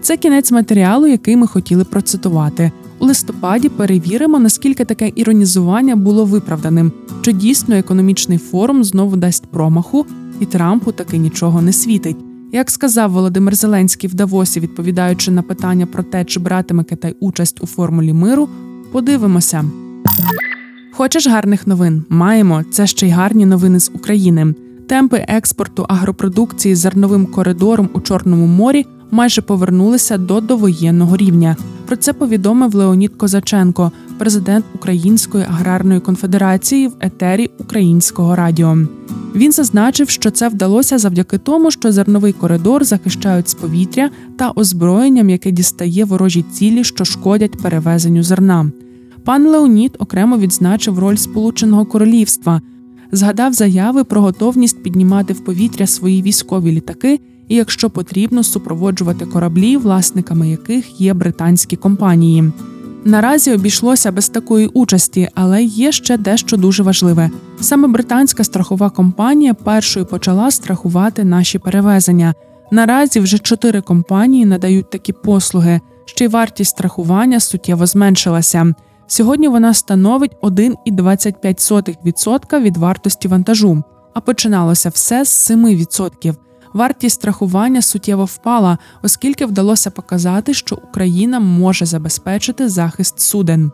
Це 0.00 0.16
кінець 0.16 0.52
матеріалу, 0.52 1.06
який 1.06 1.36
ми 1.36 1.46
хотіли 1.46 1.84
процитувати. 1.84 2.72
У 2.98 3.06
листопаді 3.06 3.68
перевіримо, 3.68 4.38
наскільки 4.38 4.84
таке 4.84 5.12
іронізування 5.14 5.96
було 5.96 6.24
виправданим, 6.24 6.92
чи 7.22 7.32
дійсно 7.32 7.74
економічний 7.74 8.38
форум 8.38 8.84
знову 8.84 9.16
дасть 9.16 9.46
промаху, 9.46 10.06
і 10.40 10.46
Трампу 10.46 10.92
таки 10.92 11.18
нічого 11.18 11.62
не 11.62 11.72
світить. 11.72 12.16
Як 12.54 12.70
сказав 12.70 13.10
Володимир 13.10 13.54
Зеленський 13.54 14.10
в 14.10 14.14
Давосі, 14.14 14.60
відповідаючи 14.60 15.30
на 15.30 15.42
питання 15.42 15.86
про 15.86 16.02
те, 16.02 16.24
чи 16.24 16.40
братиме 16.40 16.84
Китай 16.84 17.16
участь 17.20 17.62
у 17.62 17.66
формулі 17.66 18.12
миру, 18.12 18.48
подивимося. 18.92 19.64
Хочеш 20.92 21.26
гарних 21.26 21.66
новин? 21.66 22.04
Маємо 22.08 22.64
це 22.70 22.86
ще 22.86 23.06
й 23.06 23.10
гарні 23.10 23.46
новини 23.46 23.80
з 23.80 23.90
України. 23.94 24.54
Темпи 24.88 25.24
експорту 25.28 25.86
агропродукції 25.88 26.74
зерновим 26.74 27.26
коридором 27.26 27.88
у 27.92 28.00
Чорному 28.00 28.46
морі 28.46 28.86
майже 29.10 29.42
повернулися 29.42 30.18
до 30.18 30.40
довоєнного 30.40 31.16
рівня. 31.16 31.56
Про 31.86 31.96
це 31.96 32.12
повідомив 32.12 32.74
Леонід 32.74 33.16
Козаченко, 33.16 33.92
президент 34.18 34.64
Української 34.74 35.44
аграрної 35.44 36.00
конфедерації 36.00 36.88
в 36.88 36.92
етері 37.00 37.50
Українського 37.58 38.36
радіо. 38.36 38.78
Він 39.34 39.52
зазначив, 39.52 40.08
що 40.08 40.30
це 40.30 40.48
вдалося 40.48 40.98
завдяки 40.98 41.38
тому, 41.38 41.70
що 41.70 41.92
зерновий 41.92 42.32
коридор 42.32 42.84
захищають 42.84 43.48
з 43.48 43.54
повітря 43.54 44.10
та 44.36 44.52
озброєнням, 44.56 45.30
яке 45.30 45.50
дістає 45.50 46.04
ворожі 46.04 46.44
цілі, 46.52 46.84
що 46.84 47.04
шкодять 47.04 47.62
перевезенню 47.62 48.22
зерна. 48.22 48.70
Пан 49.24 49.46
Леонід 49.46 49.96
окремо 49.98 50.38
відзначив 50.38 50.98
роль 50.98 51.16
Сполученого 51.16 51.84
Королівства, 51.84 52.62
згадав 53.12 53.52
заяви 53.52 54.04
про 54.04 54.20
готовність 54.20 54.82
піднімати 54.82 55.32
в 55.32 55.44
повітря 55.44 55.86
свої 55.86 56.22
військові 56.22 56.72
літаки 56.72 57.20
і, 57.48 57.54
якщо 57.54 57.90
потрібно, 57.90 58.42
супроводжувати 58.42 59.26
кораблі, 59.26 59.76
власниками 59.76 60.48
яких 60.48 61.00
є 61.00 61.14
британські 61.14 61.76
компанії. 61.76 62.52
Наразі 63.04 63.52
обійшлося 63.52 64.12
без 64.12 64.28
такої 64.28 64.66
участі, 64.66 65.28
але 65.34 65.62
є 65.62 65.92
ще 65.92 66.16
дещо 66.16 66.56
дуже 66.56 66.82
важливе. 66.82 67.30
Саме 67.60 67.88
британська 67.88 68.44
страхова 68.44 68.90
компанія 68.90 69.54
першою 69.54 70.06
почала 70.06 70.50
страхувати 70.50 71.24
наші 71.24 71.58
перевезення. 71.58 72.34
Наразі 72.70 73.20
вже 73.20 73.38
чотири 73.38 73.80
компанії 73.80 74.46
надають 74.46 74.90
такі 74.90 75.12
послуги, 75.12 75.80
ще 76.04 76.24
й 76.24 76.28
вартість 76.28 76.70
страхування 76.70 77.40
суттєво 77.40 77.86
зменшилася. 77.86 78.74
Сьогодні 79.06 79.48
вона 79.48 79.74
становить 79.74 80.36
1,25% 80.42 82.60
від 82.60 82.76
вартості 82.76 83.28
вантажу, 83.28 83.82
а 84.14 84.20
починалося 84.20 84.88
все 84.88 85.24
з 85.24 85.50
7%. 85.50 86.34
Вартість 86.72 87.14
страхування 87.14 87.82
суттєво 87.82 88.24
впала, 88.24 88.78
оскільки 89.02 89.46
вдалося 89.46 89.90
показати, 89.90 90.54
що 90.54 90.78
Україна 90.88 91.40
може 91.40 91.86
забезпечити 91.86 92.68
захист 92.68 93.20
суден. 93.20 93.70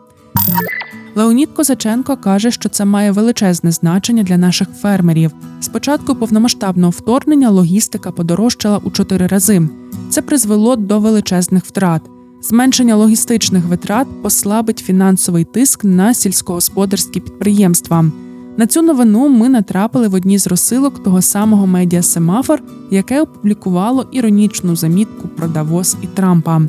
Леонід 1.15 1.49
Козаченко 1.49 2.17
каже, 2.17 2.51
що 2.51 2.69
це 2.69 2.85
має 2.85 3.11
величезне 3.11 3.71
значення 3.71 4.23
для 4.23 4.37
наших 4.37 4.67
фермерів. 4.81 5.31
Спочатку 5.61 6.15
повномасштабного 6.15 6.91
вторгнення 6.91 7.49
логістика 7.49 8.11
подорожчала 8.11 8.77
у 8.77 8.91
чотири 8.91 9.27
рази. 9.27 9.69
Це 10.09 10.21
призвело 10.21 10.75
до 10.75 10.99
величезних 10.99 11.65
втрат. 11.65 12.01
Зменшення 12.41 12.95
логістичних 12.95 13.65
витрат 13.65 14.07
послабить 14.23 14.79
фінансовий 14.79 15.43
тиск 15.43 15.83
на 15.83 16.13
сільськогосподарські 16.13 17.19
підприємства. 17.19 18.05
На 18.59 18.67
цю 18.67 18.81
новину 18.81 19.29
ми 19.29 19.49
натрапили 19.49 20.07
в 20.07 20.13
одній 20.13 20.37
з 20.37 20.47
розсилок 20.47 21.03
того 21.03 21.21
самого 21.21 21.67
медіа 21.67 22.01
Семафор, 22.01 22.63
яке 22.91 23.21
опублікувало 23.21 24.07
іронічну 24.11 24.75
замітку 24.75 25.27
про 25.27 25.47
Давос 25.47 25.97
і 26.01 26.07
Трампа. 26.07 26.61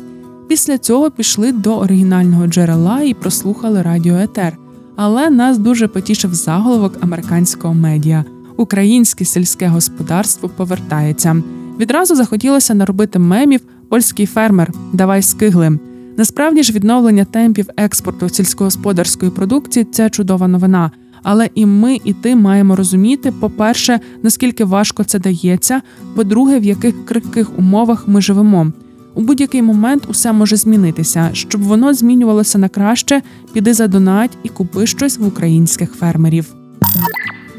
Після 0.49 0.79
цього 0.79 1.11
пішли 1.11 1.53
до 1.53 1.79
оригінального 1.79 2.47
джерела 2.47 3.01
і 3.01 3.15
прослухали 3.15 3.83
радіоетер. 3.83 4.57
Але 4.97 5.31
нас 5.31 5.59
дуже 5.59 5.89
потішив 5.89 6.35
заголовок 6.35 6.93
американського 7.01 7.75
медіа: 7.75 8.25
Українське 8.57 9.25
сільське 9.25 9.69
господарство 9.69 10.49
повертається. 10.49 11.43
Відразу 11.81 12.15
захотілося 12.15 12.75
наробити 12.75 13.19
мемів 13.19 13.61
польський 13.89 14.27
фермер, 14.27 14.73
давай 14.93 15.23
скигли. 15.23 15.79
Насправді 16.17 16.63
ж 16.63 16.73
відновлення 16.73 17.25
темпів 17.25 17.69
експорту 17.77 18.29
сільськогосподарської 18.29 19.31
продукції 19.31 19.85
це 19.85 20.11
чудова 20.11 20.49
новина. 20.49 20.91
Але 21.23 21.49
і 21.55 21.67
ми, 21.67 21.99
і 22.05 22.13
ти 22.13 22.37
маємо 22.37 22.77
розуміти, 22.77 23.33
по-перше, 23.41 24.01
наскільки 24.23 24.65
важко 24.65 25.05
це 25.05 25.19
дається, 25.19 25.83
по-друге, 26.15 26.59
в 26.59 26.65
яких 26.65 27.05
крихких 27.05 27.59
умовах 27.59 28.09
ми 28.09 28.21
живемо. 28.21 28.73
У 29.15 29.23
будь-який 29.23 29.63
момент 29.63 30.03
усе 30.09 30.33
може 30.33 30.57
змінитися. 30.57 31.31
Щоб 31.33 31.63
воно 31.63 31.95
змінювалося 31.95 32.59
на 32.59 32.69
краще, 32.69 33.23
піди 33.53 33.75
задонать 33.75 34.39
і 34.43 34.49
купи 34.49 34.87
щось 34.87 35.19
в 35.19 35.27
українських 35.27 35.93
фермерів. 35.93 36.55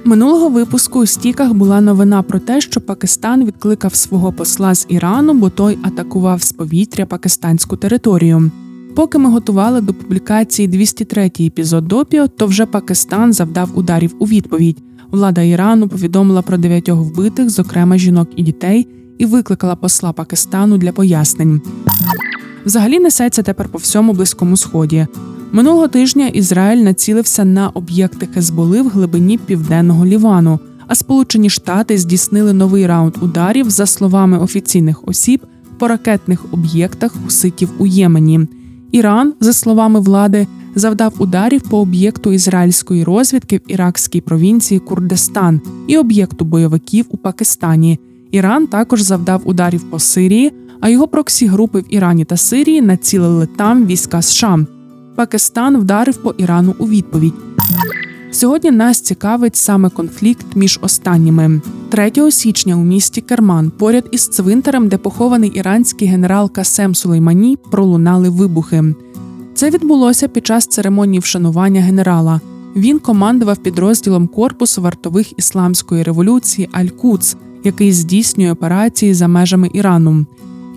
Минулого 0.04 0.50
випуску 0.50 1.00
у 1.00 1.06
стіках 1.06 1.54
була 1.54 1.82
новина 1.82 2.22
про 2.22 2.40
те, 2.40 2.62
що 2.62 2.82
Пакистан 2.82 3.46
відкликав 3.46 3.96
свого 3.96 4.34
посла 4.34 4.76
з 4.76 4.86
Ірану, 4.90 5.34
бо 5.34 5.50
той 5.50 5.78
атакував 5.84 6.44
з 6.44 6.52
повітря 6.52 7.06
пакистанську 7.06 7.78
територію. 7.78 8.52
Поки 8.96 9.18
ми 9.18 9.30
готували 9.30 9.82
до 9.82 9.94
публікації 9.94 10.68
203 10.68 11.32
епізод 11.40 11.88
допіо, 11.88 12.28
то 12.28 12.46
вже 12.48 12.66
Пакистан 12.66 13.34
завдав 13.34 13.70
ударів 13.76 14.16
у 14.20 14.26
відповідь. 14.26 14.84
Влада 15.12 15.42
Ірану 15.42 15.88
повідомила 15.88 16.42
про 16.42 16.58
дев'ятьох 16.58 17.00
вбитих, 17.00 17.50
зокрема 17.50 17.98
жінок 17.98 18.30
і 18.36 18.44
дітей, 18.44 18.88
і 19.18 19.26
викликала 19.26 19.76
посла 19.76 20.12
Пакистану 20.12 20.78
для 20.78 20.92
пояснень. 20.92 21.62
Взагалі 22.66 23.00
несеться 23.00 23.44
тепер 23.44 23.70
по 23.70 23.78
всьому 23.78 24.14
близькому 24.14 24.58
сході. 24.58 25.08
Минулого 25.52 25.88
тижня 25.88 26.28
Ізраїль 26.28 26.84
націлився 26.84 27.46
на 27.46 27.70
об'єкти 27.70 28.28
Хезболи 28.34 28.82
в 28.82 28.90
глибині 28.90 29.38
південного 29.38 30.06
Лівану, 30.06 30.60
а 30.88 30.96
Сполучені 30.96 31.50
Штати 31.50 31.98
здійснили 31.98 32.54
новий 32.54 32.88
раунд 32.88 33.14
ударів 33.22 33.70
за 33.70 33.86
словами 33.86 34.40
офіційних 34.40 35.08
осіб 35.08 35.46
по 35.78 35.88
ракетних 35.88 36.54
об'єктах 36.54 37.14
хуситів 37.24 37.70
у 37.78 37.86
Ємені. 37.86 38.48
Іран, 38.92 39.34
за 39.40 39.54
словами 39.54 40.00
влади, 40.00 40.48
завдав 40.76 41.14
ударів 41.18 41.62
по 41.62 41.78
об'єкту 41.78 42.34
ізраїльської 42.34 43.04
розвідки 43.04 43.58
в 43.58 43.72
іракській 43.72 44.22
провінції 44.22 44.80
Курдистан 44.80 45.62
і 45.88 45.98
об'єкту 45.98 46.46
бойовиків 46.46 47.06
у 47.10 47.18
Пакистані. 47.18 48.00
Іран 48.32 48.68
також 48.68 49.02
завдав 49.02 49.42
ударів 49.46 49.90
по 49.90 50.00
Сирії, 50.00 50.54
а 50.80 50.90
його 50.90 51.08
проксі 51.08 51.48
групи 51.48 51.80
в 51.80 51.94
Ірані 51.94 52.26
та 52.26 52.38
Сирії 52.38 52.82
націлили 52.82 53.48
там 53.58 53.86
війська 53.86 54.22
США. 54.22 54.60
Пакистан 55.16 55.78
вдарив 55.78 56.18
по 56.18 56.32
Ірану 56.38 56.76
у 56.80 56.88
відповідь. 56.88 57.34
Сьогодні 58.32 58.72
нас 58.72 59.02
цікавить 59.02 59.56
саме 59.56 59.90
конфлікт 59.90 60.46
між 60.56 60.80
останніми 60.82 61.62
3 61.90 62.32
січня 62.32 62.76
у 62.76 62.84
місті 62.84 63.22
Керман, 63.22 63.72
поряд 63.72 64.08
із 64.12 64.28
цвинтарем, 64.28 64.88
де 64.88 64.98
похований 64.98 65.50
іранський 65.50 66.08
генерал 66.08 66.52
Касем 66.52 66.96
Сулеймані, 66.96 67.58
пролунали 67.72 68.30
вибухи. 68.30 68.84
Це 69.54 69.70
відбулося 69.70 70.28
під 70.28 70.48
час 70.48 70.68
церемонії 70.68 71.20
вшанування 71.20 71.82
генерала. 71.82 72.42
Він 72.76 73.00
командував 73.00 73.58
підрозділом 73.58 74.28
корпусу 74.28 74.82
вартових 74.82 75.40
ісламської 75.40 76.04
революції 76.04 76.70
Аль-Куц, 76.72 77.36
який 77.64 77.92
здійснює 77.94 78.52
операції 78.52 79.14
за 79.14 79.28
межами 79.28 79.70
Ірану, 79.74 80.26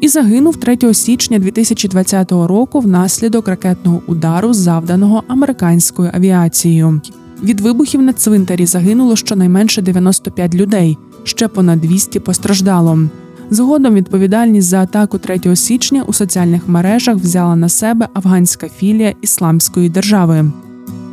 і 0.01 0.09
загинув 0.09 0.57
3 0.57 0.95
січня 0.95 1.39
2020 1.39 2.33
року 2.33 2.81
внаслідок 2.81 3.49
ракетного 3.49 4.03
удару, 4.07 4.53
завданого 4.53 5.23
американською 5.29 6.11
авіацією. 6.15 7.01
Від 7.45 7.61
вибухів 7.61 8.03
на 8.03 8.13
цвинтарі 8.13 8.67
загинуло 8.67 9.17
щонайменше 9.17 9.83
95 9.83 10.55
людей, 10.55 10.99
ще 11.25 11.49
понад 11.49 11.81
200 11.81 12.21
постраждало. 12.21 12.99
Згодом 13.51 13.95
відповідальність 13.95 14.69
за 14.69 14.83
атаку 14.83 15.19
3 15.19 15.57
січня 15.57 16.03
у 16.03 16.13
соціальних 16.13 16.69
мережах 16.69 17.17
взяла 17.17 17.57
на 17.57 17.69
себе 17.69 18.09
афганська 18.15 18.69
філія 18.69 19.15
Ісламської 19.23 19.89
держави. 19.89 20.51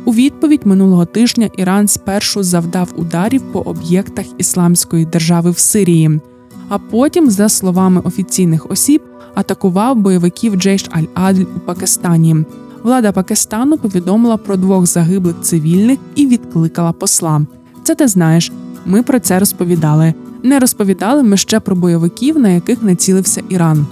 У 0.04 0.12
відповідь 0.12 0.66
минулого 0.66 1.04
тижня 1.04 1.50
Іран 1.56 1.88
спершу 1.88 2.42
завдав 2.42 2.88
ударів 2.96 3.42
по 3.52 3.60
об'єктах 3.60 4.24
Ісламської 4.38 5.04
держави 5.04 5.50
в 5.50 5.58
Сирії, 5.58 6.20
а 6.68 6.78
потім, 6.78 7.30
за 7.30 7.48
словами 7.48 8.00
офіційних 8.04 8.70
осіб, 8.70 9.02
атакував 9.34 9.96
бойовиків 9.96 10.56
Джейш 10.56 10.88
Аль-Адль 10.90 11.46
у 11.56 11.60
Пакистані. 11.60 12.36
Влада 12.82 13.12
Пакистану 13.12 13.78
повідомила 13.78 14.36
про 14.36 14.56
двох 14.56 14.86
загиблих 14.86 15.36
цивільних 15.42 15.98
і 16.14 16.26
відкликала 16.26 16.92
посла. 16.92 17.46
Це 17.82 17.94
ти 17.94 18.08
знаєш. 18.08 18.52
Ми 18.86 19.02
про 19.02 19.20
це 19.20 19.38
розповідали. 19.38 20.14
Не 20.42 20.58
розповідали 20.58 21.22
ми 21.22 21.36
ще 21.36 21.60
про 21.60 21.76
бойовиків, 21.76 22.38
на 22.38 22.48
яких 22.48 22.82
націлився 22.82 23.42
Іран. 23.48 23.86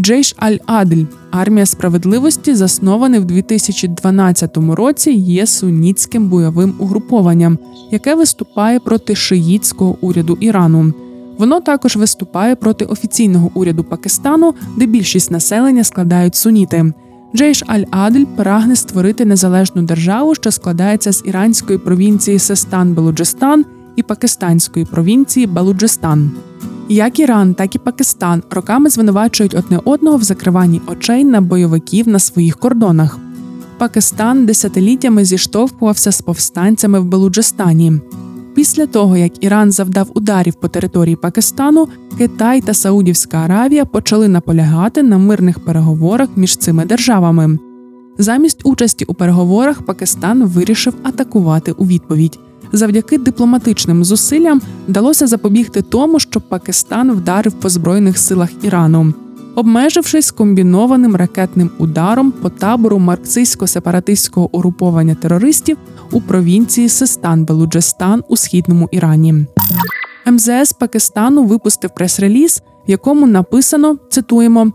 Джейш 0.00 0.36
Аль-Адль, 0.38 1.06
армія 1.30 1.66
справедливості, 1.66 2.54
заснований 2.54 3.20
в 3.20 3.24
2012 3.24 4.56
році, 4.56 5.10
є 5.10 5.46
сунітським 5.46 6.28
бойовим 6.28 6.74
угрупованням, 6.78 7.58
яке 7.90 8.14
виступає 8.14 8.80
проти 8.80 9.14
шиїтського 9.14 9.96
уряду 10.00 10.38
Ірану. 10.40 10.92
Воно 11.38 11.60
також 11.60 11.96
виступає 11.96 12.56
проти 12.56 12.84
офіційного 12.84 13.50
уряду 13.54 13.84
Пакистану, 13.84 14.54
де 14.76 14.86
більшість 14.86 15.30
населення 15.30 15.84
складають 15.84 16.36
суніти. 16.36 16.92
Джейш 17.36 17.62
Аль-Адль 17.66 18.24
прагне 18.36 18.76
створити 18.76 19.24
незалежну 19.24 19.82
державу, 19.82 20.34
що 20.34 20.50
складається 20.50 21.12
з 21.12 21.22
іранської 21.26 21.78
провінції 21.78 22.38
Систан 22.38 22.94
Белуджистан 22.94 23.64
і 23.96 24.02
пакистанської 24.02 24.84
провінції 24.84 25.46
Балуджистан. 25.46 26.30
Як 26.88 27.18
Іран, 27.18 27.54
так 27.54 27.74
і 27.74 27.78
Пакистан 27.78 28.42
роками 28.50 28.90
звинувачують 28.90 29.54
одне 29.54 29.80
одного 29.84 30.16
в 30.16 30.22
закриванні 30.22 30.80
очей 30.86 31.24
на 31.24 31.40
бойовиків 31.40 32.08
на 32.08 32.18
своїх 32.18 32.56
кордонах. 32.56 33.18
Пакистан 33.78 34.46
десятиліттями 34.46 35.24
зіштовхувався 35.24 36.12
з 36.12 36.22
повстанцями 36.22 37.00
в 37.00 37.04
Белуджистані. 37.04 37.92
Після 38.58 38.86
того, 38.86 39.16
як 39.16 39.44
Іран 39.44 39.72
завдав 39.72 40.10
ударів 40.14 40.54
по 40.54 40.68
території 40.68 41.16
Пакистану, 41.16 41.88
Китай 42.18 42.60
та 42.60 42.74
Саудівська 42.74 43.36
Аравія 43.36 43.84
почали 43.84 44.28
наполягати 44.28 45.02
на 45.02 45.18
мирних 45.18 45.58
переговорах 45.64 46.28
між 46.36 46.56
цими 46.56 46.84
державами. 46.84 47.58
Замість 48.18 48.66
участі 48.66 49.04
у 49.04 49.14
переговорах 49.14 49.82
Пакистан 49.82 50.44
вирішив 50.44 50.94
атакувати 51.02 51.72
у 51.72 51.86
відповідь. 51.86 52.38
Завдяки 52.72 53.18
дипломатичним 53.18 54.04
зусиллям 54.04 54.60
вдалося 54.88 55.26
запобігти 55.26 55.82
тому, 55.82 56.20
щоб 56.20 56.42
Пакистан 56.48 57.12
вдарив 57.12 57.52
по 57.52 57.68
збройних 57.68 58.18
силах 58.18 58.50
Ірану, 58.62 59.14
обмежившись 59.58 60.30
комбінованим 60.30 61.16
ракетним 61.16 61.70
ударом 61.78 62.32
по 62.32 62.50
табору 62.50 62.98
марксистсько-сепаратистського 62.98 64.48
угруповання 64.52 65.14
терористів 65.14 65.76
у 66.12 66.20
провінції 66.20 66.88
Систан 66.88 67.44
Белуджестан 67.44 68.24
у 68.28 68.36
східному 68.36 68.88
Ірані. 68.90 69.46
МЗС 70.26 70.72
Пакистану 70.72 71.44
випустив 71.44 71.90
прес-реліз, 71.94 72.62
в 72.88 72.90
якому 72.90 73.26
написано 73.26 73.96
цитуємо. 74.10 74.72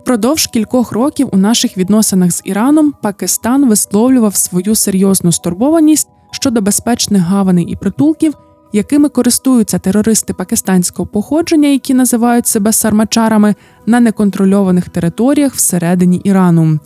Впродовж 0.00 0.46
кількох 0.46 0.92
років 0.92 1.28
у 1.32 1.36
наших 1.36 1.76
відносинах 1.76 2.30
з 2.30 2.42
Іраном 2.44 2.94
Пакистан 3.02 3.68
висловлював 3.68 4.36
свою 4.36 4.74
серйозну 4.74 5.32
стурбованість 5.32 6.08
щодо 6.30 6.60
безпечних 6.60 7.22
гаваней 7.22 7.64
і 7.64 7.76
притулків, 7.76 8.34
якими 8.72 9.08
користуються 9.08 9.78
терористи 9.78 10.32
пакистанського 10.32 11.06
походження, 11.06 11.68
які 11.68 11.94
називають 11.94 12.46
себе 12.46 12.72
сармачарами, 12.72 13.54
на 13.86 14.00
неконтрольованих 14.00 14.88
територіях 14.88 15.54
всередині 15.54 16.16
Ірану. 16.16 16.78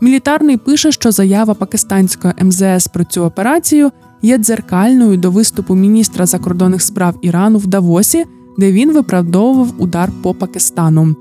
Мілітарний 0.00 0.56
пише, 0.56 0.92
що 0.92 1.10
заява 1.10 1.54
пакистанського 1.54 2.34
МЗС 2.40 2.88
про 2.92 3.04
цю 3.04 3.22
операцію 3.22 3.90
є 4.22 4.38
дзеркальною 4.38 5.16
до 5.16 5.30
виступу 5.30 5.74
міністра 5.74 6.26
закордонних 6.26 6.82
справ 6.82 7.14
Ірану 7.22 7.58
в 7.58 7.66
Давосі, 7.66 8.24
де 8.58 8.72
він 8.72 8.92
виправдовував 8.92 9.72
удар 9.78 10.10
по 10.22 10.34
Пакистану. 10.34 11.14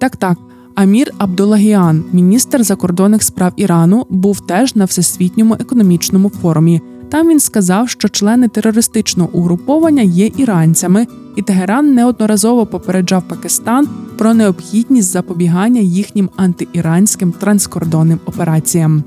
Так, 0.00 0.16
так. 0.16 0.38
Амір 0.74 1.10
Абдулагіан, 1.18 2.04
міністр 2.12 2.64
закордонних 2.64 3.22
справ 3.22 3.52
Ірану, 3.56 4.06
був 4.10 4.40
теж 4.40 4.76
на 4.76 4.84
всесвітньому 4.84 5.56
економічному 5.60 6.30
форумі. 6.30 6.80
Там 7.10 7.28
він 7.28 7.40
сказав, 7.40 7.88
що 7.88 8.08
члени 8.08 8.48
терористичного 8.48 9.30
угруповання 9.32 10.02
є 10.02 10.30
іранцями, 10.36 11.06
і 11.36 11.42
Тегеран 11.42 11.94
неодноразово 11.94 12.66
попереджав 12.66 13.28
Пакистан 13.28 13.88
про 14.18 14.34
необхідність 14.34 15.10
запобігання 15.10 15.80
їхнім 15.80 16.30
антиіранським 16.36 17.32
транскордонним 17.32 18.20
операціям. 18.26 19.04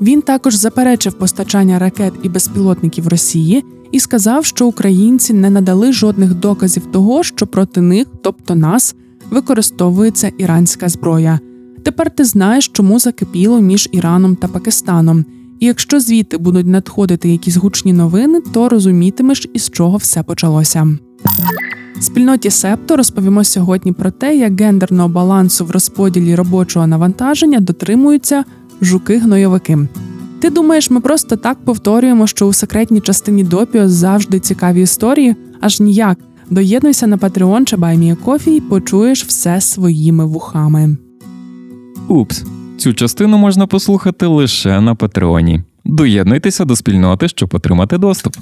Він 0.00 0.22
також 0.22 0.54
заперечив 0.54 1.12
постачання 1.12 1.78
ракет 1.78 2.12
і 2.22 2.28
безпілотників 2.28 3.08
Росії 3.08 3.64
і 3.92 4.00
сказав, 4.00 4.44
що 4.44 4.66
українці 4.66 5.32
не 5.32 5.50
надали 5.50 5.92
жодних 5.92 6.34
доказів 6.34 6.86
того, 6.86 7.22
що 7.22 7.46
проти 7.46 7.80
них, 7.80 8.06
тобто 8.22 8.54
нас, 8.54 8.94
використовується 9.30 10.32
іранська 10.38 10.88
зброя. 10.88 11.40
Тепер 11.82 12.10
ти 12.10 12.24
знаєш, 12.24 12.68
чому 12.68 12.98
закипіло 12.98 13.60
між 13.60 13.88
Іраном 13.92 14.36
та 14.36 14.48
Пакистаном. 14.48 15.24
І 15.62 15.66
якщо 15.66 16.00
звідти 16.00 16.38
будуть 16.38 16.66
надходити 16.66 17.28
якісь 17.28 17.56
гучні 17.56 17.92
новини, 17.92 18.40
то 18.52 18.68
розумітимеш, 18.68 19.48
із 19.54 19.70
чого 19.70 19.96
все 19.96 20.22
почалося. 20.22 20.88
Спільноті 22.00 22.50
Септо 22.50 22.96
розповімо 22.96 23.44
сьогодні 23.44 23.92
про 23.92 24.10
те, 24.10 24.36
як 24.36 24.60
гендерного 24.60 25.08
балансу 25.08 25.64
в 25.64 25.70
розподілі 25.70 26.34
робочого 26.34 26.86
навантаження 26.86 27.60
дотримуються 27.60 28.44
жуки-гнойовики. 28.80 29.88
Ти 30.40 30.50
думаєш, 30.50 30.90
ми 30.90 31.00
просто 31.00 31.36
так 31.36 31.64
повторюємо, 31.64 32.26
що 32.26 32.46
у 32.46 32.52
секретній 32.52 33.00
частині 33.00 33.44
допіо 33.44 33.88
завжди 33.88 34.40
цікаві 34.40 34.82
історії? 34.82 35.36
Аж 35.60 35.80
ніяк. 35.80 36.18
Доєднуйся 36.50 37.06
на 37.06 37.16
Patreon 37.16 37.64
чи 37.64 37.76
BuyMeACoffee 37.76 38.50
і 38.50 38.60
почуєш 38.60 39.24
все 39.24 39.60
своїми 39.60 40.26
вухами. 40.26 40.96
Упс. 42.08 42.44
Цю 42.82 42.94
частину 42.94 43.38
можна 43.38 43.66
послухати 43.66 44.26
лише 44.26 44.80
на 44.80 44.94
Патреоні. 44.94 45.62
Доєднуйтеся 45.84 46.64
до 46.64 46.76
спільноти, 46.76 47.28
щоб 47.28 47.54
отримати 47.54 47.98
доступ. 47.98 48.36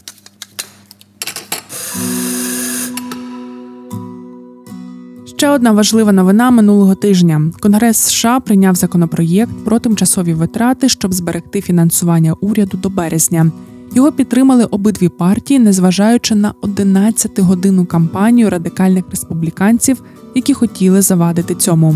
Ще 5.27 5.49
одна 5.49 5.73
важлива 5.73 6.13
новина 6.13 6.51
минулого 6.51 6.95
тижня. 6.95 7.43
Конгрес 7.61 7.97
США 7.97 8.41
прийняв 8.41 8.75
законопроєкт 8.75 9.65
про 9.65 9.79
тимчасові 9.79 10.35
витрати, 10.35 10.89
щоб 10.89 11.13
зберегти 11.13 11.61
фінансування 11.61 12.33
уряду 12.33 12.77
до 12.77 12.91
березня. 12.91 13.53
Його 13.95 14.13
підтримали 14.13 14.65
обидві 14.65 15.09
партії, 15.09 15.61
незважаючи 15.61 16.35
на 16.35 16.55
11-годинну 16.63 17.87
кампанію 17.87 18.51
радикальних 18.51 19.05
республіканців, 19.11 20.03
які 20.35 20.55
хотіли 20.55 21.03
завадити 21.03 21.55
цьому. 21.55 21.95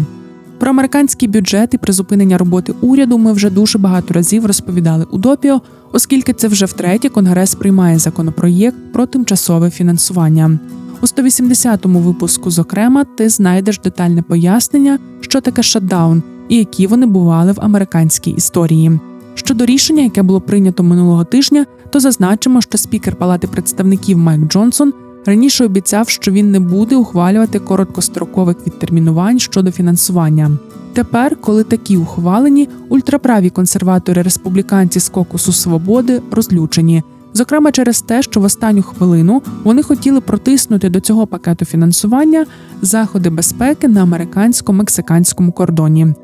Про 0.59 0.71
американський 0.71 1.29
бюджет 1.29 1.75
і 1.75 1.79
призупинення 1.79 2.39
роботи 2.39 2.75
уряду 2.81 3.19
ми 3.19 3.33
вже 3.33 3.51
дуже 3.51 3.79
багато 3.79 4.15
разів 4.15 4.47
розповідали 4.47 5.07
у 5.11 5.19
допіо, 5.19 5.61
оскільки 5.93 6.33
це 6.33 6.49
вже 6.49 6.67
втретє 6.67 7.09
конгрес 7.09 7.55
приймає 7.55 7.99
законопроєкт 7.99 8.77
про 8.93 9.07
тимчасове 9.07 9.71
фінансування. 9.71 10.59
У 11.01 11.07
180-му 11.07 11.99
випуску, 11.99 12.51
зокрема, 12.51 13.05
ти 13.05 13.29
знайдеш 13.29 13.79
детальне 13.79 14.23
пояснення, 14.23 14.99
що 15.21 15.41
таке 15.41 15.63
шатдаун 15.63 16.23
і 16.49 16.57
які 16.57 16.87
вони 16.87 17.07
бували 17.07 17.53
в 17.53 17.59
американській 17.61 18.31
історії. 18.31 19.01
Щодо 19.35 19.67
рішення, 19.67 20.03
яке 20.03 20.23
було 20.23 20.41
прийнято 20.41 20.83
минулого 20.83 21.25
тижня, 21.25 21.67
то 21.91 22.01
зазначимо, 22.01 22.61
що 22.61 22.79
спікер 22.79 23.17
Палати 23.17 23.47
представників 23.47 24.19
Майк 24.19 24.41
Джонсон 24.41 24.93
раніше 25.27 25.65
обіцяв, 25.65 26.09
що 26.09 26.31
він 26.31 26.51
не 26.51 26.61
буде 26.61 26.97
ухвалювати 26.97 27.59
короткострокових 27.59 28.57
відтермінувань 28.67 29.39
щодо 29.39 29.71
фінансування. 29.71 30.51
Тепер, 30.93 31.37
коли 31.37 31.65
такі 31.65 31.97
ухвалені, 31.97 32.69
ультраправі 32.89 33.51
консерватори 33.51 34.23
республіканці 34.23 35.01
з 35.01 35.09
кокусу 35.09 35.53
свободи 35.53 36.23
розлючені. 36.31 37.03
Зокрема, 37.33 37.73
через 37.73 38.03
те, 38.03 38.23
що 38.23 38.41
в 38.41 38.45
останню 38.45 38.83
хвилину 38.83 39.43
вони 39.65 39.83
хотіли 39.83 40.21
протиснути 40.21 40.89
до 40.89 41.01
цього 41.01 41.27
пакету 41.27 41.65
фінансування 41.65 42.47
заходи 42.83 43.31
безпеки 43.31 43.89
на 43.89 44.05
американсько-мексиканському 44.05 45.53
кордоні. 45.53 46.15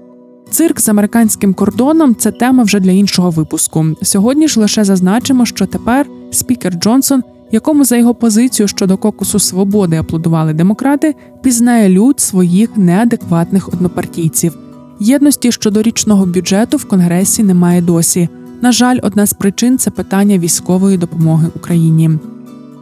Цирк 0.50 0.80
з 0.80 0.88
американським 0.88 1.54
кордоном 1.54 2.14
це 2.14 2.30
тема 2.30 2.62
вже 2.62 2.80
для 2.80 2.90
іншого 2.90 3.30
випуску. 3.30 3.86
Сьогодні 4.02 4.48
ж 4.48 4.60
лише 4.60 4.84
зазначимо, 4.84 5.46
що 5.46 5.66
тепер 5.66 6.06
спікер 6.30 6.74
Джонсон, 6.74 7.22
якому 7.52 7.84
за 7.84 7.96
його 7.96 8.14
позицію 8.14 8.68
щодо 8.68 8.96
кокусу 8.96 9.38
свободи 9.38 9.96
аплодували 9.96 10.52
демократи, 10.52 11.14
пізнає 11.42 11.88
лють 11.88 12.20
своїх 12.20 12.76
неадекватних 12.76 13.68
однопартійців. 13.68 14.58
Єдності 15.00 15.52
щодо 15.52 15.82
річного 15.82 16.26
бюджету 16.26 16.76
в 16.76 16.84
Конгресі 16.84 17.42
немає 17.42 17.82
досі. 17.82 18.28
На 18.62 18.72
жаль, 18.72 18.98
одна 19.02 19.26
з 19.26 19.32
причин 19.32 19.78
це 19.78 19.90
питання 19.90 20.38
військової 20.38 20.98
допомоги 20.98 21.48
Україні. 21.56 22.10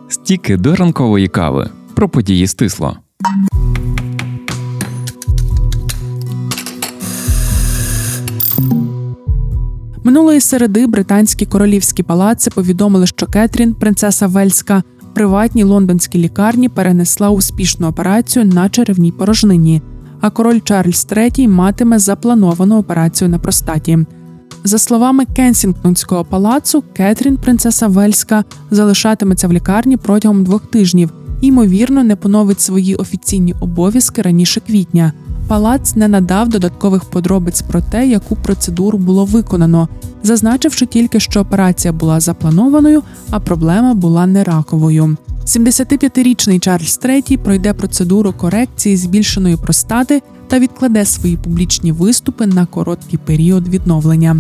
Стіки 0.08 0.56
до 0.56 0.74
ранкової 0.74 1.28
кави 1.28 1.70
про 1.94 2.08
події 2.08 2.46
стисло. 2.46 2.96
Минулої 10.18 10.40
середи 10.40 10.86
британські 10.86 11.46
королівські 11.46 12.02
палаци 12.02 12.50
повідомили, 12.50 13.06
що 13.06 13.26
Кетрін, 13.26 13.74
принцеса 13.74 14.26
Вельська, 14.26 14.82
в 15.00 15.14
приватній 15.14 15.64
лондонській 15.64 16.18
лікарні 16.18 16.68
перенесла 16.68 17.30
успішну 17.30 17.88
операцію 17.88 18.44
на 18.44 18.68
черевній 18.68 19.12
порожнині. 19.12 19.82
А 20.20 20.30
король 20.30 20.60
Чарльз 20.64 21.06
III 21.10 21.48
матиме 21.48 21.98
заплановану 21.98 22.78
операцію 22.78 23.28
на 23.28 23.38
простаті. 23.38 23.98
За 24.64 24.78
словами 24.78 25.24
Кенсінгтонського 25.36 26.24
палацу, 26.24 26.84
Кетрін, 26.96 27.36
принцеса 27.36 27.86
Вельська, 27.86 28.44
залишатиметься 28.70 29.48
в 29.48 29.52
лікарні 29.52 29.96
протягом 29.96 30.44
двох 30.44 30.66
тижнів 30.66 31.12
і, 31.40 31.46
ймовірно, 31.46 32.04
не 32.04 32.16
поновить 32.16 32.60
свої 32.60 32.94
офіційні 32.94 33.54
обов'язки 33.60 34.22
раніше 34.22 34.60
квітня. 34.60 35.12
Палац 35.48 35.96
не 35.96 36.08
надав 36.08 36.48
додаткових 36.48 37.04
подробиць 37.04 37.62
про 37.62 37.80
те, 37.80 38.06
яку 38.06 38.36
процедуру 38.36 38.98
було 38.98 39.24
виконано, 39.24 39.88
зазначивши 40.22 40.86
тільки, 40.86 41.20
що 41.20 41.40
операція 41.40 41.92
була 41.92 42.20
запланованою, 42.20 43.02
а 43.30 43.40
проблема 43.40 43.94
була 43.94 44.26
не 44.26 44.44
раковою. 44.44 45.16
75-річний 45.46 46.60
Чарльз 46.60 47.00
III 47.04 47.36
пройде 47.36 47.72
процедуру 47.72 48.32
корекції 48.32 48.96
збільшеної 48.96 49.56
простати 49.56 50.22
та 50.48 50.58
відкладе 50.58 51.04
свої 51.04 51.36
публічні 51.36 51.92
виступи 51.92 52.46
на 52.46 52.66
короткий 52.66 53.18
період 53.18 53.68
відновлення. 53.68 54.36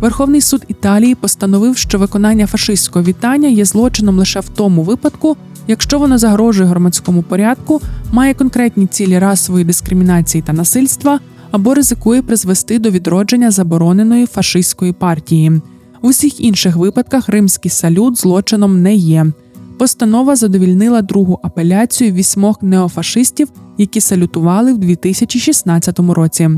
Верховний 0.00 0.40
суд 0.40 0.64
Італії 0.68 1.14
постановив, 1.14 1.76
що 1.76 1.98
виконання 1.98 2.46
фашистського 2.46 3.04
вітання 3.04 3.48
є 3.48 3.64
злочином 3.64 4.18
лише 4.18 4.40
в 4.40 4.48
тому 4.48 4.82
випадку, 4.82 5.36
якщо 5.68 5.98
воно 5.98 6.18
загрожує 6.18 6.68
громадському 6.68 7.22
порядку, 7.22 7.80
має 8.12 8.34
конкретні 8.34 8.86
цілі 8.86 9.18
расової 9.18 9.64
дискримінації 9.64 10.42
та 10.42 10.52
насильства 10.52 11.20
або 11.50 11.74
ризикує 11.74 12.22
призвести 12.22 12.78
до 12.78 12.90
відродження 12.90 13.50
забороненої 13.50 14.26
фашистської 14.26 14.92
партії. 14.92 15.50
В 16.02 16.06
усіх 16.06 16.40
інших 16.40 16.76
випадках 16.76 17.28
римський 17.28 17.70
салют 17.70 18.18
злочином 18.20 18.82
не 18.82 18.94
є. 18.94 19.26
Постанова 19.78 20.36
задовільнила 20.36 21.02
другу 21.02 21.40
апеляцію 21.42 22.12
вісьмох 22.12 22.62
неофашистів, 22.62 23.48
які 23.78 24.00
салютували 24.00 24.72
в 24.72 24.78
2016 24.78 25.98
році. 25.98 26.50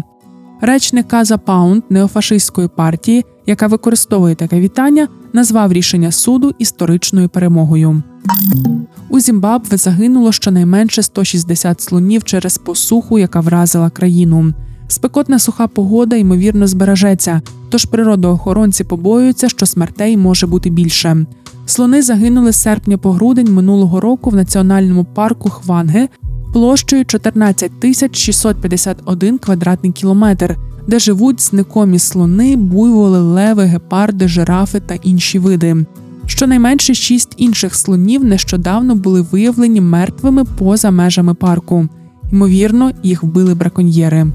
Речник 0.60 1.08
Каза 1.08 1.38
Паунд 1.38 1.82
неофашистської 1.90 2.68
партії, 2.68 3.24
яка 3.46 3.66
використовує 3.66 4.34
таке 4.34 4.60
вітання, 4.60 5.08
назвав 5.32 5.72
рішення 5.72 6.12
суду 6.12 6.52
історичною 6.58 7.28
перемогою. 7.28 8.02
У 9.08 9.20
Зімбабве 9.20 9.76
загинуло 9.76 10.32
щонайменше 10.32 11.02
160 11.02 11.80
слонів 11.80 12.24
через 12.24 12.58
посуху, 12.58 13.18
яка 13.18 13.40
вразила 13.40 13.90
країну. 13.90 14.52
Спекотна 14.88 15.38
суха 15.38 15.66
погода 15.66 16.16
ймовірно 16.16 16.66
збережеться, 16.66 17.40
тож 17.68 17.84
природоохоронці 17.84 18.84
побоюються, 18.84 19.48
що 19.48 19.66
смертей 19.66 20.16
може 20.16 20.46
бути 20.46 20.70
більше. 20.70 21.26
Слони 21.66 22.02
загинули 22.02 22.52
з 22.52 22.56
серпня 22.56 22.98
по 22.98 23.12
грудень 23.12 23.54
минулого 23.54 24.00
року 24.00 24.30
в 24.30 24.34
національному 24.34 25.04
парку 25.04 25.50
Хванге 25.50 26.08
площею 26.54 27.04
14 27.04 27.80
тисяч 27.80 28.16
651 28.16 29.38
квадратний 29.38 29.92
кілометр, 29.92 30.56
де 30.88 30.98
живуть 30.98 31.40
зникомі 31.40 31.98
слони, 31.98 32.56
буйволи, 32.56 33.18
леви, 33.18 33.64
гепарди, 33.64 34.28
жирафи 34.28 34.80
та 34.80 34.94
інші 34.94 35.38
види. 35.38 35.76
Щонайменше 36.26 36.94
шість 36.94 37.34
інших 37.36 37.74
слонів 37.74 38.24
нещодавно 38.24 38.94
були 38.94 39.20
виявлені 39.20 39.80
мертвими 39.80 40.44
поза 40.44 40.90
межами 40.90 41.34
парку. 41.34 41.88
Ймовірно, 42.32 42.90
їх 43.02 43.22
вбили 43.22 43.54
браконьєри. 43.54 44.26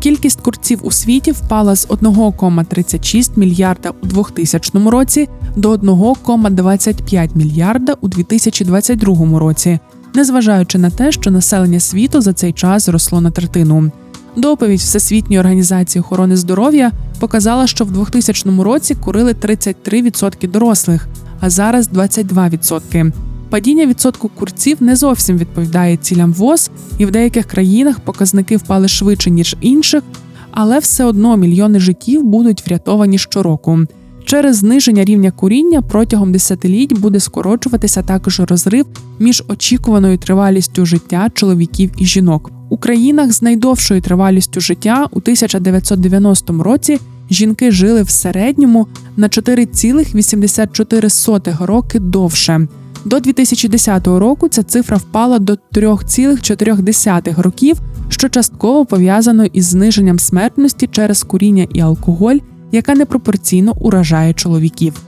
Кількість 0.00 0.40
курців 0.40 0.80
у 0.82 0.90
світі 0.90 1.32
впала 1.32 1.76
з 1.76 1.88
1,36 1.88 3.38
мільярда 3.38 3.92
у 4.02 4.06
2000 4.06 4.90
році 4.90 5.28
до 5.56 5.74
1,25 5.74 7.36
мільярда 7.36 7.96
у 8.00 8.08
2022 8.08 9.38
році, 9.38 9.78
незважаючи 10.14 10.78
на 10.78 10.90
те, 10.90 11.12
що 11.12 11.30
населення 11.30 11.80
світу 11.80 12.20
за 12.20 12.32
цей 12.32 12.52
час 12.52 12.84
зросло 12.84 13.20
на 13.20 13.30
третину. 13.30 13.90
Доповідь 14.36 14.80
Всесвітньої 14.80 15.40
організації 15.40 16.00
охорони 16.00 16.36
здоров'я 16.36 16.92
показала, 17.20 17.66
що 17.66 17.84
в 17.84 17.90
2000 17.90 18.62
році 18.62 18.94
курили 18.94 19.32
33% 19.32 20.50
дорослих, 20.50 21.08
а 21.40 21.50
зараз 21.50 21.88
22%. 21.88 23.12
Падіння 23.50 23.86
відсотку 23.86 24.28
курців 24.28 24.76
не 24.80 24.96
зовсім 24.96 25.38
відповідає 25.38 25.96
цілям 25.96 26.32
ВОЗ, 26.32 26.70
і 26.98 27.06
в 27.06 27.10
деяких 27.10 27.46
країнах 27.46 28.00
показники 28.00 28.56
впали 28.56 28.88
швидше 28.88 29.30
ніж 29.30 29.56
інших, 29.60 30.02
але 30.50 30.78
все 30.78 31.04
одно 31.04 31.36
мільйони 31.36 31.80
життів 31.80 32.22
будуть 32.22 32.66
врятовані 32.66 33.18
щороку. 33.18 33.80
Через 34.24 34.56
зниження 34.56 35.04
рівня 35.04 35.30
куріння 35.30 35.82
протягом 35.82 36.32
десятиліть 36.32 36.98
буде 36.98 37.20
скорочуватися 37.20 38.02
також 38.02 38.40
розрив 38.40 38.86
між 39.18 39.44
очікуваною 39.48 40.18
тривалістю 40.18 40.86
життя 40.86 41.30
чоловіків 41.34 41.90
і 41.98 42.06
жінок. 42.06 42.50
У 42.68 42.76
країнах 42.76 43.32
з 43.32 43.42
найдовшою 43.42 44.00
тривалістю 44.00 44.60
життя 44.60 45.06
у 45.10 45.18
1990 45.18 46.62
році 46.62 46.98
жінки 47.30 47.70
жили 47.70 48.02
в 48.02 48.10
середньому 48.10 48.86
на 49.16 49.28
4,84 49.28 51.66
роки 51.66 51.98
довше. 51.98 52.68
До 53.04 53.20
2010 53.20 54.06
року 54.06 54.48
ця 54.48 54.62
цифра 54.62 54.96
впала 54.96 55.38
до 55.38 55.52
3,4 55.52 57.42
років, 57.42 57.76
що 58.08 58.28
частково 58.28 58.86
пов'язано 58.86 59.44
із 59.44 59.64
зниженням 59.64 60.18
смертності 60.18 60.86
через 60.86 61.22
куріння 61.22 61.66
і 61.74 61.80
алкоголь, 61.80 62.36
яка 62.72 62.94
непропорційно 62.94 63.72
уражає 63.80 64.32
чоловіків. 64.32 65.02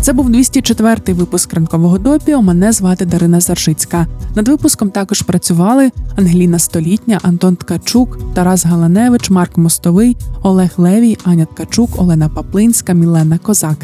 Це 0.00 0.12
був 0.12 0.30
204-й 0.30 1.12
випуск 1.12 1.54
ранкового 1.54 1.98
допіо. 1.98 2.42
Мене 2.42 2.72
звати 2.72 3.04
Дарина 3.06 3.40
Заржицька. 3.40 4.06
Над 4.34 4.48
випуском 4.48 4.90
також 4.90 5.22
працювали 5.22 5.90
Ангеліна 6.16 6.58
Столітня, 6.58 7.20
Антон 7.22 7.56
Ткачук, 7.56 8.18
Тарас 8.34 8.64
Галаневич, 8.64 9.30
Марк 9.30 9.56
Мостовий, 9.56 10.16
Олег 10.42 10.70
Левій, 10.76 11.18
Аня 11.24 11.44
Ткачук, 11.44 11.90
Олена 12.00 12.28
Паплинська, 12.28 12.92
Мілена 12.92 13.38
Козак. 13.38 13.76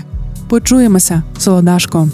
Почуємося, 0.49 1.23
Солодашко. 1.39 2.09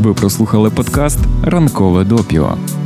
Ви 0.00 0.14
прослухали 0.14 0.70
подкаст 0.70 1.18
Ранкове 1.42 2.04
допіо. 2.04 2.56